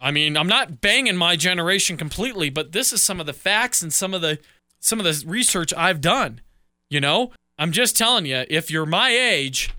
I 0.00 0.10
mean, 0.10 0.36
I'm 0.36 0.48
not 0.48 0.80
banging 0.80 1.16
my 1.16 1.36
generation 1.36 1.96
completely, 1.96 2.50
but 2.50 2.72
this 2.72 2.92
is 2.92 3.00
some 3.00 3.20
of 3.20 3.26
the 3.26 3.32
facts 3.32 3.80
and 3.80 3.92
some 3.92 4.12
of 4.12 4.22
the 4.22 4.40
some 4.80 4.98
of 4.98 5.04
the 5.04 5.24
research 5.24 5.72
I've 5.74 6.00
done. 6.00 6.40
You 6.90 7.00
know, 7.00 7.30
I'm 7.58 7.70
just 7.70 7.96
telling 7.96 8.26
you, 8.26 8.44
if 8.48 8.72
you're 8.72 8.86
my 8.86 9.10
age, 9.10 9.70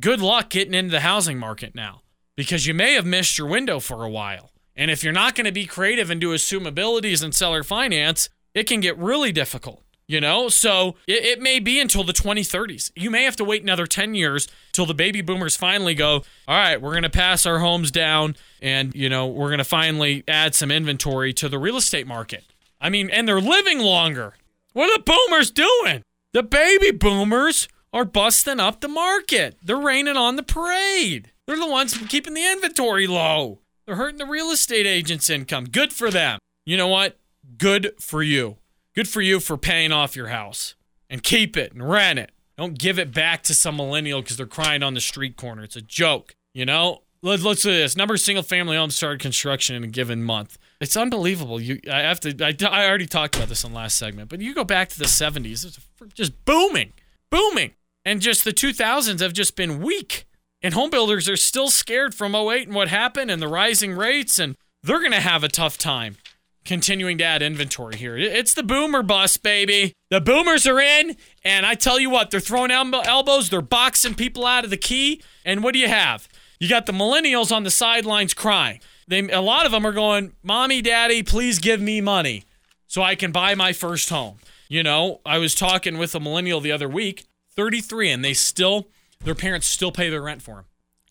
good 0.00 0.20
luck 0.20 0.50
getting 0.50 0.74
into 0.74 0.90
the 0.90 1.00
housing 1.00 1.38
market 1.38 1.76
now 1.76 2.01
because 2.36 2.66
you 2.66 2.74
may 2.74 2.94
have 2.94 3.06
missed 3.06 3.38
your 3.38 3.46
window 3.46 3.80
for 3.80 4.04
a 4.04 4.10
while. 4.10 4.50
And 4.74 4.90
if 4.90 5.04
you're 5.04 5.12
not 5.12 5.34
going 5.34 5.44
to 5.44 5.52
be 5.52 5.66
creative 5.66 6.10
and 6.10 6.20
do 6.20 6.30
assumabilities 6.30 7.22
and 7.22 7.34
seller 7.34 7.62
finance, 7.62 8.28
it 8.54 8.64
can 8.64 8.80
get 8.80 8.96
really 8.98 9.32
difficult. 9.32 9.82
You 10.08 10.20
know, 10.20 10.48
so 10.50 10.96
it, 11.06 11.24
it, 11.24 11.40
may 11.40 11.58
be 11.58 11.80
until 11.80 12.04
the 12.04 12.12
2030s. 12.12 12.90
You 12.94 13.10
may 13.10 13.22
have 13.22 13.36
to 13.36 13.44
wait 13.44 13.62
another 13.62 13.86
10 13.86 14.14
years 14.14 14.46
till 14.72 14.84
the 14.84 14.92
baby 14.92 15.22
boomers 15.22 15.56
finally 15.56 15.94
go, 15.94 16.24
all 16.46 16.56
right, 16.56 16.82
we're 16.82 16.90
going 16.90 17.04
to 17.04 17.08
pass 17.08 17.46
our 17.46 17.60
homes 17.60 17.90
down 17.90 18.36
and, 18.60 18.94
you 18.94 19.08
know, 19.08 19.26
we're 19.28 19.48
going 19.48 19.58
to 19.58 19.64
finally 19.64 20.22
add 20.28 20.54
some 20.54 20.70
inventory 20.70 21.32
to 21.34 21.48
the 21.48 21.58
real 21.58 21.78
estate 21.78 22.06
market. 22.06 22.44
I 22.78 22.90
mean, 22.90 23.08
and 23.08 23.26
they're 23.26 23.40
living 23.40 23.78
longer. 23.78 24.34
What 24.74 24.90
are 24.90 24.98
the 24.98 25.04
boomers 25.04 25.50
doing? 25.50 26.02
The 26.32 26.42
baby 26.42 26.90
boomers 26.90 27.68
are 27.92 28.04
busting 28.04 28.60
up 28.60 28.80
the 28.80 28.88
market. 28.88 29.56
They're 29.62 29.76
raining 29.76 30.18
on 30.18 30.36
the 30.36 30.42
parade. 30.42 31.31
They're 31.52 31.60
the 31.60 31.66
ones 31.66 31.92
keeping 32.08 32.32
the 32.32 32.50
inventory 32.50 33.06
low. 33.06 33.58
They're 33.84 33.96
hurting 33.96 34.16
the 34.16 34.24
real 34.24 34.50
estate 34.50 34.86
agent's 34.86 35.28
income. 35.28 35.66
Good 35.66 35.92
for 35.92 36.10
them. 36.10 36.38
You 36.64 36.78
know 36.78 36.88
what? 36.88 37.18
Good 37.58 37.92
for 38.00 38.22
you. 38.22 38.56
Good 38.94 39.06
for 39.06 39.20
you 39.20 39.38
for 39.38 39.58
paying 39.58 39.92
off 39.92 40.16
your 40.16 40.28
house 40.28 40.76
and 41.10 41.22
keep 41.22 41.58
it 41.58 41.74
and 41.74 41.86
rent 41.86 42.18
it. 42.18 42.32
Don't 42.56 42.78
give 42.78 42.98
it 42.98 43.12
back 43.12 43.42
to 43.42 43.54
some 43.54 43.76
millennial 43.76 44.22
because 44.22 44.38
they're 44.38 44.46
crying 44.46 44.82
on 44.82 44.94
the 44.94 45.00
street 45.02 45.36
corner. 45.36 45.62
It's 45.62 45.76
a 45.76 45.82
joke. 45.82 46.34
You 46.54 46.64
know? 46.64 47.02
Let's 47.20 47.42
let's 47.42 47.60
do 47.60 47.70
this. 47.70 47.98
Number 47.98 48.14
of 48.14 48.20
single 48.20 48.42
family 48.42 48.78
homes 48.78 48.96
started 48.96 49.20
construction 49.20 49.76
in 49.76 49.84
a 49.84 49.88
given 49.88 50.22
month. 50.22 50.56
It's 50.80 50.96
unbelievable. 50.96 51.60
You, 51.60 51.80
I 51.92 52.00
have 52.00 52.20
to. 52.20 52.34
I, 52.42 52.56
I 52.66 52.88
already 52.88 53.04
talked 53.04 53.36
about 53.36 53.50
this 53.50 53.62
in 53.62 53.72
the 53.72 53.76
last 53.76 53.98
segment, 53.98 54.30
but 54.30 54.40
you 54.40 54.54
go 54.54 54.64
back 54.64 54.88
to 54.88 54.98
the 54.98 55.04
70s, 55.04 55.66
it's 55.66 55.78
just 56.14 56.46
booming, 56.46 56.94
booming, 57.28 57.72
and 58.06 58.22
just 58.22 58.44
the 58.44 58.52
2000s 58.52 59.20
have 59.20 59.34
just 59.34 59.54
been 59.54 59.82
weak. 59.82 60.24
And 60.62 60.74
home 60.74 60.90
builders 60.90 61.28
are 61.28 61.36
still 61.36 61.68
scared 61.68 62.14
from 62.14 62.34
08 62.34 62.68
and 62.68 62.74
what 62.74 62.88
happened 62.88 63.30
and 63.30 63.42
the 63.42 63.48
rising 63.48 63.94
rates, 63.94 64.38
and 64.38 64.56
they're 64.82 65.00
going 65.00 65.12
to 65.12 65.20
have 65.20 65.42
a 65.42 65.48
tough 65.48 65.76
time 65.76 66.16
continuing 66.64 67.18
to 67.18 67.24
add 67.24 67.42
inventory 67.42 67.96
here. 67.96 68.16
It's 68.16 68.54
the 68.54 68.62
boomer 68.62 69.02
bust, 69.02 69.42
baby. 69.42 69.92
The 70.10 70.20
boomers 70.20 70.66
are 70.66 70.78
in, 70.78 71.16
and 71.44 71.66
I 71.66 71.74
tell 71.74 71.98
you 71.98 72.10
what, 72.10 72.30
they're 72.30 72.40
throwing 72.40 72.70
elbows, 72.70 73.50
they're 73.50 73.60
boxing 73.60 74.14
people 74.14 74.46
out 74.46 74.64
of 74.64 74.70
the 74.70 74.76
key. 74.76 75.22
And 75.44 75.62
what 75.62 75.72
do 75.72 75.80
you 75.80 75.88
have? 75.88 76.28
You 76.60 76.68
got 76.68 76.86
the 76.86 76.92
millennials 76.92 77.50
on 77.50 77.64
the 77.64 77.70
sidelines 77.70 78.34
crying. 78.34 78.80
They, 79.08 79.28
a 79.30 79.40
lot 79.40 79.66
of 79.66 79.72
them 79.72 79.84
are 79.84 79.92
going, 79.92 80.32
Mommy, 80.44 80.80
Daddy, 80.80 81.22
please 81.24 81.58
give 81.58 81.80
me 81.80 82.00
money 82.00 82.44
so 82.86 83.02
I 83.02 83.16
can 83.16 83.32
buy 83.32 83.54
my 83.54 83.72
first 83.72 84.10
home. 84.10 84.38
You 84.68 84.82
know, 84.82 85.20
I 85.26 85.38
was 85.38 85.54
talking 85.54 85.98
with 85.98 86.14
a 86.14 86.20
millennial 86.20 86.60
the 86.60 86.72
other 86.72 86.88
week, 86.88 87.24
33, 87.56 88.10
and 88.10 88.24
they 88.24 88.32
still 88.32 88.86
their 89.24 89.34
parents 89.34 89.66
still 89.66 89.92
pay 89.92 90.08
their 90.08 90.22
rent 90.22 90.42
for 90.42 90.56
them. 90.56 90.64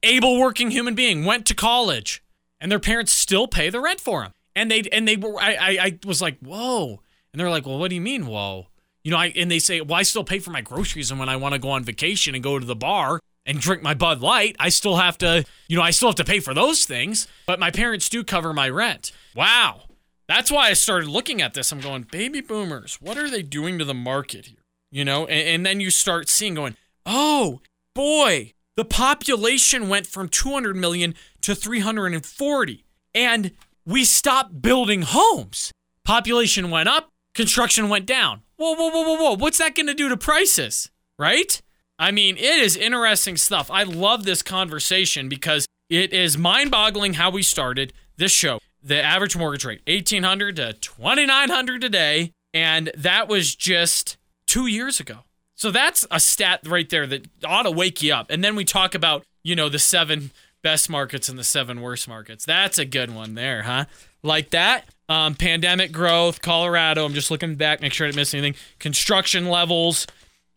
Able 0.04 0.40
working 0.40 0.72
human 0.72 0.96
being 0.96 1.26
went 1.26 1.46
to 1.48 1.56
college, 1.56 2.24
and 2.60 2.72
their 2.72 2.80
parents 2.80 3.14
still 3.14 3.48
pay 3.48 3.70
the 3.70 3.80
rent 3.80 4.00
for 4.00 4.24
them. 4.24 4.32
And 4.56 4.70
they 4.70 4.82
and 4.92 5.08
they 5.08 5.16
were 5.16 5.40
I, 5.40 5.54
I 5.54 5.78
I 5.82 6.00
was 6.06 6.22
like 6.22 6.40
whoa, 6.40 7.02
and 7.32 7.40
they're 7.40 7.50
like, 7.50 7.66
well, 7.66 7.80
what 7.80 7.90
do 7.90 7.96
you 7.96 8.02
mean 8.02 8.26
whoa? 8.26 8.68
You 9.04 9.12
know, 9.12 9.18
I 9.18 9.28
and 9.36 9.50
they 9.50 9.60
say, 9.60 9.82
well, 9.82 10.00
I 10.00 10.04
still 10.04 10.24
pay 10.24 10.40
for 10.40 10.52
my 10.52 10.62
groceries, 10.62 11.12
and 11.12 11.20
when 11.20 11.30
I 11.30 11.36
want 11.36 11.54
to 11.54 11.60
go 11.60 11.70
on 11.70 11.84
vacation 11.84 12.36
and 12.36 12.44
go 12.44 12.60
to 12.60 12.66
the 12.66 12.76
bar 12.76 13.20
and 13.46 13.60
drink 13.60 13.82
my 13.82 13.94
Bud 13.94 14.22
Light, 14.22 14.56
I 14.60 14.70
still 14.70 14.98
have 14.98 15.18
to, 15.20 15.44
you 15.68 15.78
know, 15.78 15.84
I 15.84 15.92
still 15.92 16.10
have 16.10 16.16
to 16.16 16.24
pay 16.24 16.40
for 16.40 16.54
those 16.54 16.86
things, 16.86 17.28
but 17.48 17.60
my 17.60 17.72
parents 17.72 18.10
do 18.10 18.24
cover 18.24 18.54
my 18.54 18.70
rent. 18.70 19.12
Wow. 19.36 19.84
That's 20.28 20.52
why 20.52 20.70
I 20.70 20.74
started 20.74 21.10
looking 21.10 21.42
at 21.42 21.54
this. 21.54 21.72
I'm 21.72 21.82
going, 21.82 22.04
baby 22.04 22.42
boomers, 22.42 23.00
what 23.02 23.18
are 23.18 23.30
they 23.30 23.42
doing 23.42 23.80
to 23.80 23.86
the 23.86 23.94
market 23.94 24.46
here? 24.46 24.60
You 24.92 25.04
know, 25.04 25.26
and, 25.26 25.48
and 25.48 25.66
then 25.66 25.80
you 25.80 25.90
start 25.90 26.30
seeing 26.30 26.54
going, 26.54 26.78
oh, 27.06 27.62
boy, 27.94 28.54
the 28.76 28.86
population 28.86 29.90
went 29.90 30.08
from 30.08 30.30
200 30.30 30.76
million 30.76 31.16
to 31.42 31.56
340. 31.56 32.86
And 33.14 33.52
we 33.86 34.06
stopped 34.06 34.62
building 34.62 35.02
homes. 35.02 35.72
Population 36.06 36.70
went 36.72 36.90
up, 36.90 37.10
construction 37.36 37.90
went 37.90 38.06
down. 38.06 38.42
Whoa, 38.58 38.74
whoa, 38.74 38.90
whoa, 38.90 39.04
whoa, 39.04 39.16
whoa. 39.16 39.36
What's 39.36 39.58
that 39.58 39.76
going 39.76 39.88
to 39.88 39.94
do 39.94 40.10
to 40.10 40.18
prices? 40.18 40.90
Right? 41.20 41.62
I 42.00 42.12
mean, 42.12 42.38
it 42.38 42.60
is 42.60 42.76
interesting 42.76 43.38
stuff. 43.38 43.70
I 43.70 43.84
love 43.84 44.24
this 44.24 44.42
conversation 44.42 45.30
because 45.30 45.68
it 45.90 46.14
is 46.14 46.38
mind 46.38 46.72
boggling 46.72 47.14
how 47.14 47.30
we 47.30 47.44
started 47.44 47.94
this 48.18 48.32
show. 48.32 48.60
The 48.82 49.02
average 49.02 49.38
mortgage 49.38 49.66
rate, 49.66 49.82
1800 49.86 50.56
to 50.56 50.74
2900 50.74 51.82
today. 51.82 52.32
And 52.54 52.92
that 52.98 53.28
was 53.28 53.56
just 53.56 54.18
two 54.48 54.66
years 54.66 55.00
ago. 55.00 55.20
So 55.62 55.70
that's 55.70 56.08
a 56.10 56.20
stat 56.20 56.62
right 56.66 56.90
there 56.90 57.06
that 57.06 57.28
ought 57.46 57.64
to 57.64 57.72
wake 57.72 58.02
you 58.02 58.16
up. 58.16 58.32
And 58.32 58.44
then 58.44 58.56
we 58.56 58.66
talk 58.66 58.96
about, 58.96 59.24
you 59.44 59.56
know, 59.56 59.70
the 59.70 59.78
seven 59.78 60.32
best 60.64 60.90
markets 60.90 61.30
and 61.30 61.38
the 61.38 61.44
seven 61.44 61.82
worst 61.82 62.08
markets. 62.08 62.46
That's 62.46 62.80
a 62.80 62.84
good 62.84 63.14
one 63.14 63.36
there, 63.36 63.62
huh? 63.62 63.86
Like 64.24 64.50
that. 64.50 64.86
um, 65.08 65.36
pandemic 65.36 65.92
growth, 65.92 66.42
Colorado. 66.42 67.06
I'm 67.06 67.14
just 67.14 67.30
looking 67.30 67.58
back, 67.58 67.80
make 67.80 67.94
sure 67.94 68.08
I 68.08 68.10
didn't 68.10 68.16
miss 68.16 68.34
anything. 68.34 68.56
Construction 68.80 69.50
levels, 69.50 70.08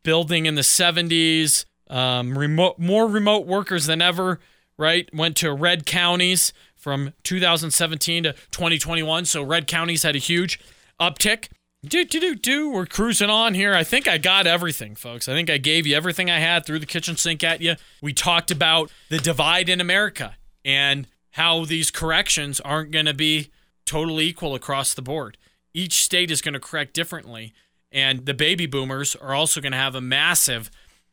building 0.05 0.47
in 0.47 0.55
the 0.55 0.63
70s, 0.63 1.67
um, 1.91 2.39
remote, 2.39 2.79
more 2.79 3.07
remote 3.07 3.47
workers 3.47 3.85
than 3.85 4.01
ever, 4.01 4.41
right? 4.79 5.07
Went 5.15 5.37
to 5.37 5.53
red 5.53 5.85
counties 5.85 6.55
from 6.77 7.13
2017 7.25 8.23
to 8.23 8.33
2021. 8.33 9.27
So 9.27 9.43
red 9.43 9.67
counties 9.67 10.03
had 10.03 10.17
a 10.17 10.19
huge 10.19 10.59
uptick. 10.99 11.49
Do, 11.85 12.05
do, 12.05 12.21
do, 12.21 12.35
do. 12.35 12.71
We're 12.71 12.87
cruising 12.87 13.29
on 13.29 13.53
here. 13.53 13.75
I 13.75 13.85
think 13.85 14.09
I 14.09 14.17
got 14.17 14.47
everything, 14.47 14.95
folks. 14.95 15.29
I 15.29 15.33
think 15.33 15.51
I 15.51 15.59
gave 15.59 15.87
you 15.87 15.95
everything 15.95 16.31
I 16.31 16.39
had 16.39 16.65
through 16.65 16.79
the 16.79 16.87
kitchen 16.87 17.17
sink 17.17 17.45
at 17.45 17.61
you. 17.61 17.75
We 18.01 18.13
talked 18.13 18.51
about 18.51 18.91
the 19.11 19.19
divide 19.19 19.69
in 19.69 19.81
America 19.81 20.37
and 20.65 21.07
how 21.33 21.65
these 21.65 21.91
corrections 21.91 22.61
aren't 22.61 22.91
going 22.91 23.07
to 23.07 23.15
be 23.15 23.51
totally 23.85 24.25
equal 24.27 24.55
across 24.55 24.95
the 24.95 25.03
board. 25.03 25.37
Each 25.75 26.03
state 26.03 26.31
is 26.31 26.41
going 26.41 26.55
to 26.55 26.61
correct 26.61 26.95
differently. 26.95 27.53
And 27.93 28.25
the 28.25 28.35
baby 28.35 28.67
boomers 28.67 29.15
are 29.17 29.35
also 29.35 29.61
going 29.61 29.73
to 29.73 29.79
have 29.79 29.95
a 29.95 30.01
massive 30.01 30.71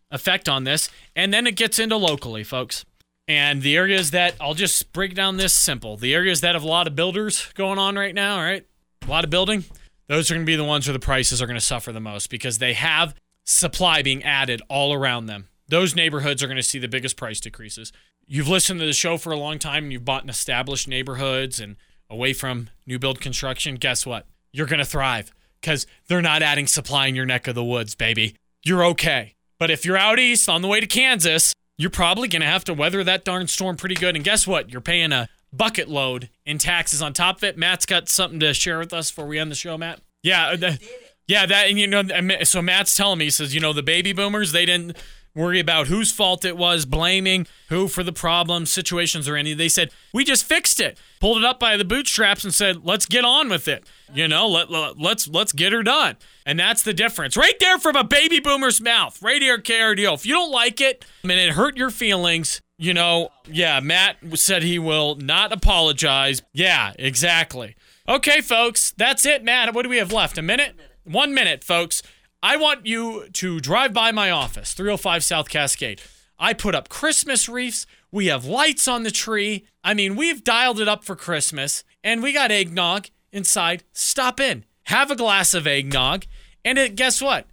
effect 0.09 0.47
on 0.47 0.63
this. 0.63 0.89
And 1.15 1.33
then 1.33 1.47
it 1.47 1.55
gets 1.55 1.79
into 1.79 1.97
locally, 1.97 2.43
folks. 2.43 2.85
And 3.27 3.61
the 3.61 3.75
areas 3.75 4.11
that 4.11 4.35
I'll 4.39 4.53
just 4.53 4.93
break 4.93 5.15
down 5.15 5.37
this 5.37 5.53
simple 5.53 5.97
the 5.97 6.13
areas 6.13 6.41
that 6.41 6.55
have 6.55 6.63
a 6.63 6.67
lot 6.67 6.87
of 6.87 6.95
builders 6.95 7.51
going 7.55 7.77
on 7.77 7.95
right 7.95 8.15
now, 8.15 8.37
all 8.37 8.43
right? 8.43 8.65
A 9.05 9.09
lot 9.09 9.23
of 9.23 9.29
building 9.29 9.65
those 10.11 10.29
are 10.29 10.33
going 10.33 10.45
to 10.45 10.49
be 10.51 10.57
the 10.57 10.63
ones 10.65 10.87
where 10.87 10.93
the 10.93 10.99
prices 10.99 11.41
are 11.41 11.47
going 11.47 11.57
to 11.57 11.65
suffer 11.65 11.93
the 11.93 12.01
most 12.01 12.29
because 12.29 12.57
they 12.57 12.73
have 12.73 13.15
supply 13.45 14.01
being 14.01 14.21
added 14.23 14.61
all 14.67 14.91
around 14.93 15.27
them. 15.27 15.47
Those 15.69 15.95
neighborhoods 15.95 16.43
are 16.43 16.47
going 16.47 16.57
to 16.57 16.63
see 16.63 16.79
the 16.79 16.89
biggest 16.89 17.15
price 17.15 17.39
decreases. 17.39 17.93
You've 18.27 18.49
listened 18.49 18.81
to 18.81 18.85
the 18.85 18.91
show 18.91 19.17
for 19.17 19.31
a 19.31 19.37
long 19.37 19.57
time 19.57 19.85
and 19.85 19.93
you've 19.93 20.03
bought 20.03 20.23
in 20.23 20.29
established 20.29 20.85
neighborhoods 20.85 21.61
and 21.61 21.77
away 22.09 22.33
from 22.33 22.69
new 22.85 22.99
build 22.99 23.21
construction. 23.21 23.75
Guess 23.75 24.05
what? 24.05 24.25
You're 24.51 24.67
going 24.67 24.79
to 24.79 24.85
thrive 24.85 25.31
because 25.61 25.87
they're 26.09 26.21
not 26.21 26.41
adding 26.41 26.67
supply 26.67 27.07
in 27.07 27.15
your 27.15 27.25
neck 27.25 27.47
of 27.47 27.55
the 27.55 27.63
woods, 27.63 27.95
baby. 27.95 28.35
You're 28.65 28.83
okay. 28.87 29.35
But 29.59 29.71
if 29.71 29.85
you're 29.85 29.95
out 29.95 30.19
east 30.19 30.49
on 30.49 30.61
the 30.61 30.67
way 30.67 30.81
to 30.81 30.87
Kansas, 30.87 31.53
you're 31.77 31.89
probably 31.89 32.27
going 32.27 32.41
to 32.41 32.47
have 32.47 32.65
to 32.65 32.73
weather 32.73 33.01
that 33.05 33.23
darn 33.23 33.47
storm 33.47 33.77
pretty 33.77 33.95
good. 33.95 34.17
And 34.17 34.25
guess 34.25 34.45
what? 34.45 34.71
You're 34.71 34.81
paying 34.81 35.13
a 35.13 35.29
bucket 35.53 35.89
load 35.89 36.29
in 36.45 36.57
taxes 36.57 37.01
on 37.01 37.13
top 37.13 37.37
of 37.37 37.43
it. 37.43 37.57
Matt's 37.57 37.85
got 37.85 38.09
something 38.09 38.39
to 38.39 38.53
share 38.53 38.79
with 38.79 38.93
us 38.93 39.11
before 39.11 39.27
we 39.27 39.39
end 39.39 39.51
the 39.51 39.55
show, 39.55 39.77
Matt. 39.77 40.01
Yeah, 40.23 40.49
uh, 40.49 40.55
the, 40.55 40.79
yeah, 41.27 41.45
that 41.45 41.67
and 41.67 41.79
you 41.79 41.87
know, 41.87 42.03
so 42.43 42.61
Matt's 42.61 42.95
telling 42.95 43.19
me 43.19 43.25
he 43.25 43.31
says, 43.31 43.53
you 43.55 43.61
know, 43.61 43.73
the 43.73 43.83
baby 43.83 44.13
boomers 44.13 44.51
they 44.51 44.65
didn't 44.65 44.97
worry 45.33 45.59
about 45.59 45.87
whose 45.87 46.11
fault 46.11 46.43
it 46.43 46.57
was, 46.57 46.85
blaming 46.85 47.47
who 47.69 47.87
for 47.87 48.03
the 48.03 48.11
problem, 48.11 48.65
situations 48.65 49.29
or 49.29 49.35
any. 49.35 49.53
They 49.53 49.69
said 49.69 49.91
we 50.13 50.23
just 50.23 50.43
fixed 50.43 50.79
it, 50.79 50.99
pulled 51.19 51.37
it 51.37 51.45
up 51.45 51.59
by 51.59 51.77
the 51.77 51.85
bootstraps, 51.85 52.43
and 52.43 52.53
said, 52.53 52.85
let's 52.85 53.05
get 53.05 53.23
on 53.23 53.49
with 53.49 53.67
it. 53.67 53.85
You 54.13 54.27
know, 54.27 54.47
let, 54.47 54.69
let 54.69 54.99
let's 54.99 55.27
let's 55.27 55.53
get 55.53 55.71
her 55.73 55.83
done. 55.83 56.17
And 56.45 56.59
that's 56.59 56.83
the 56.83 56.93
difference, 56.93 57.37
right 57.37 57.57
there 57.59 57.77
from 57.77 57.95
a 57.95 58.03
baby 58.03 58.39
boomer's 58.39 58.81
mouth, 58.81 59.21
right 59.21 59.41
here, 59.41 59.57
KRDO. 59.57 60.13
If 60.15 60.25
you 60.25 60.33
don't 60.33 60.51
like 60.51 60.81
it, 60.81 61.05
and 61.23 61.31
it 61.31 61.53
hurt 61.53 61.77
your 61.77 61.91
feelings, 61.91 62.61
you 62.81 62.95
know, 62.95 63.29
yeah, 63.47 63.79
Matt 63.79 64.17
said 64.33 64.63
he 64.63 64.79
will 64.79 65.15
not 65.15 65.53
apologize. 65.53 66.41
Yeah, 66.51 66.93
exactly. 66.97 67.75
Okay, 68.09 68.41
folks, 68.41 68.91
that's 68.97 69.23
it, 69.23 69.43
Matt. 69.43 69.75
What 69.75 69.83
do 69.83 69.89
we 69.89 69.99
have 69.99 70.11
left? 70.11 70.39
A 70.39 70.41
minute? 70.41 70.73
One 71.03 71.31
minute, 71.35 71.63
folks. 71.63 72.01
I 72.41 72.57
want 72.57 72.87
you 72.87 73.29
to 73.33 73.59
drive 73.59 73.93
by 73.93 74.11
my 74.11 74.31
office, 74.31 74.73
305 74.73 75.23
South 75.23 75.47
Cascade. 75.47 76.01
I 76.39 76.53
put 76.53 76.73
up 76.73 76.89
Christmas 76.89 77.47
wreaths. 77.47 77.85
We 78.11 78.25
have 78.27 78.45
lights 78.45 78.87
on 78.87 79.03
the 79.03 79.11
tree. 79.11 79.67
I 79.83 79.93
mean, 79.93 80.15
we've 80.15 80.43
dialed 80.43 80.79
it 80.79 80.87
up 80.87 81.03
for 81.03 81.15
Christmas, 81.15 81.83
and 82.03 82.23
we 82.23 82.33
got 82.33 82.49
eggnog 82.49 83.09
inside. 83.31 83.83
Stop 83.93 84.39
in, 84.39 84.65
have 84.85 85.11
a 85.11 85.15
glass 85.15 85.53
of 85.53 85.67
eggnog, 85.67 86.25
and 86.65 86.79
it, 86.79 86.95
guess 86.95 87.21
what? 87.21 87.45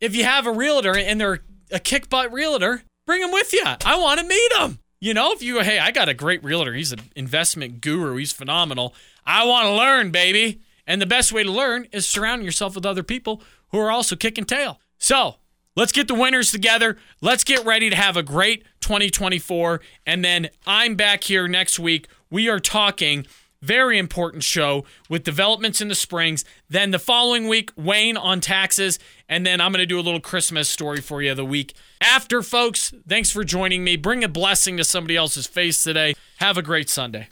If 0.00 0.14
you 0.14 0.22
have 0.22 0.46
a 0.46 0.52
realtor 0.52 0.96
and 0.96 1.20
they're 1.20 1.40
a 1.72 1.80
kick 1.80 2.08
butt 2.08 2.32
realtor, 2.32 2.84
bring 3.08 3.22
him 3.22 3.32
with 3.32 3.52
you. 3.52 3.64
I 3.64 3.98
want 3.98 4.20
to 4.20 4.26
meet 4.26 4.52
him. 4.52 4.78
You 5.00 5.14
know, 5.14 5.32
if 5.32 5.42
you 5.42 5.54
go, 5.54 5.62
hey, 5.62 5.78
I 5.78 5.90
got 5.90 6.08
a 6.08 6.14
great 6.14 6.44
realtor. 6.44 6.74
He's 6.74 6.92
an 6.92 7.00
investment 7.16 7.80
guru. 7.80 8.16
He's 8.16 8.32
phenomenal. 8.32 8.94
I 9.26 9.44
want 9.46 9.66
to 9.66 9.72
learn, 9.72 10.10
baby. 10.10 10.60
And 10.86 11.00
the 11.00 11.06
best 11.06 11.32
way 11.32 11.42
to 11.42 11.50
learn 11.50 11.88
is 11.92 12.06
surrounding 12.06 12.44
yourself 12.44 12.74
with 12.74 12.86
other 12.86 13.02
people 13.02 13.42
who 13.70 13.78
are 13.78 13.90
also 13.90 14.14
kicking 14.14 14.44
tail. 14.44 14.80
So 14.98 15.36
let's 15.74 15.92
get 15.92 16.06
the 16.08 16.14
winners 16.14 16.50
together. 16.52 16.98
Let's 17.20 17.44
get 17.44 17.64
ready 17.64 17.90
to 17.90 17.96
have 17.96 18.16
a 18.16 18.22
great 18.22 18.64
2024. 18.80 19.80
And 20.06 20.24
then 20.24 20.50
I'm 20.66 20.94
back 20.94 21.24
here 21.24 21.48
next 21.48 21.78
week. 21.78 22.08
We 22.30 22.48
are 22.48 22.60
talking 22.60 23.26
very 23.60 23.98
important 23.98 24.44
show 24.44 24.84
with 25.08 25.24
developments 25.24 25.80
in 25.80 25.88
the 25.88 25.94
Springs. 25.94 26.44
Then 26.68 26.90
the 26.90 26.98
following 26.98 27.48
week, 27.48 27.70
Wayne 27.76 28.16
on 28.16 28.40
taxes. 28.40 28.98
And 29.28 29.44
then 29.46 29.60
I'm 29.60 29.72
going 29.72 29.82
to 29.82 29.86
do 29.86 29.98
a 29.98 30.02
little 30.02 30.20
Christmas 30.20 30.68
story 30.68 31.00
for 31.00 31.22
you 31.22 31.34
the 31.34 31.44
week 31.44 31.74
after, 32.00 32.42
folks. 32.42 32.92
Thanks 33.08 33.30
for 33.30 33.44
joining 33.44 33.84
me. 33.84 33.96
Bring 33.96 34.24
a 34.24 34.28
blessing 34.28 34.76
to 34.76 34.84
somebody 34.84 35.16
else's 35.16 35.46
face 35.46 35.82
today. 35.82 36.14
Have 36.38 36.56
a 36.56 36.62
great 36.62 36.88
Sunday. 36.88 37.28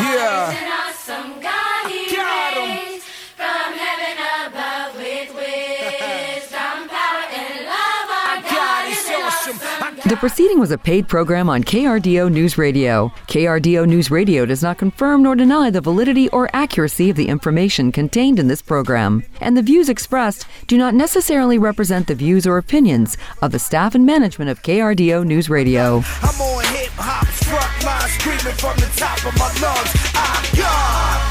Yeah. 0.00 0.88
Awesome 0.88 1.40
The 10.12 10.18
proceeding 10.18 10.60
was 10.60 10.70
a 10.70 10.76
paid 10.76 11.08
program 11.08 11.48
on 11.48 11.64
KRDO 11.64 12.30
News 12.30 12.58
Radio. 12.58 13.10
KRDO 13.28 13.88
News 13.88 14.10
Radio 14.10 14.44
does 14.44 14.62
not 14.62 14.76
confirm 14.76 15.22
nor 15.22 15.34
deny 15.34 15.70
the 15.70 15.80
validity 15.80 16.28
or 16.28 16.50
accuracy 16.52 17.08
of 17.08 17.16
the 17.16 17.28
information 17.28 17.90
contained 17.90 18.38
in 18.38 18.46
this 18.46 18.60
program, 18.60 19.24
and 19.40 19.56
the 19.56 19.62
views 19.62 19.88
expressed 19.88 20.46
do 20.66 20.76
not 20.76 20.92
necessarily 20.92 21.56
represent 21.56 22.08
the 22.08 22.14
views 22.14 22.46
or 22.46 22.58
opinions 22.58 23.16
of 23.40 23.52
the 23.52 23.58
staff 23.58 23.94
and 23.94 24.04
management 24.04 24.50
of 24.50 24.62
KRDO 24.62 25.24
News 25.24 25.48
Radio. 25.48 26.02
I'm 26.20 26.40
on 26.42 26.64
hip 26.66 26.90
front 26.90 27.82
line, 27.82 28.08
screaming 28.10 28.58
from 28.58 28.76
the 28.76 28.92
top 28.94 29.16
of 29.24 29.34
my 29.38 29.50
lungs. 29.62 31.21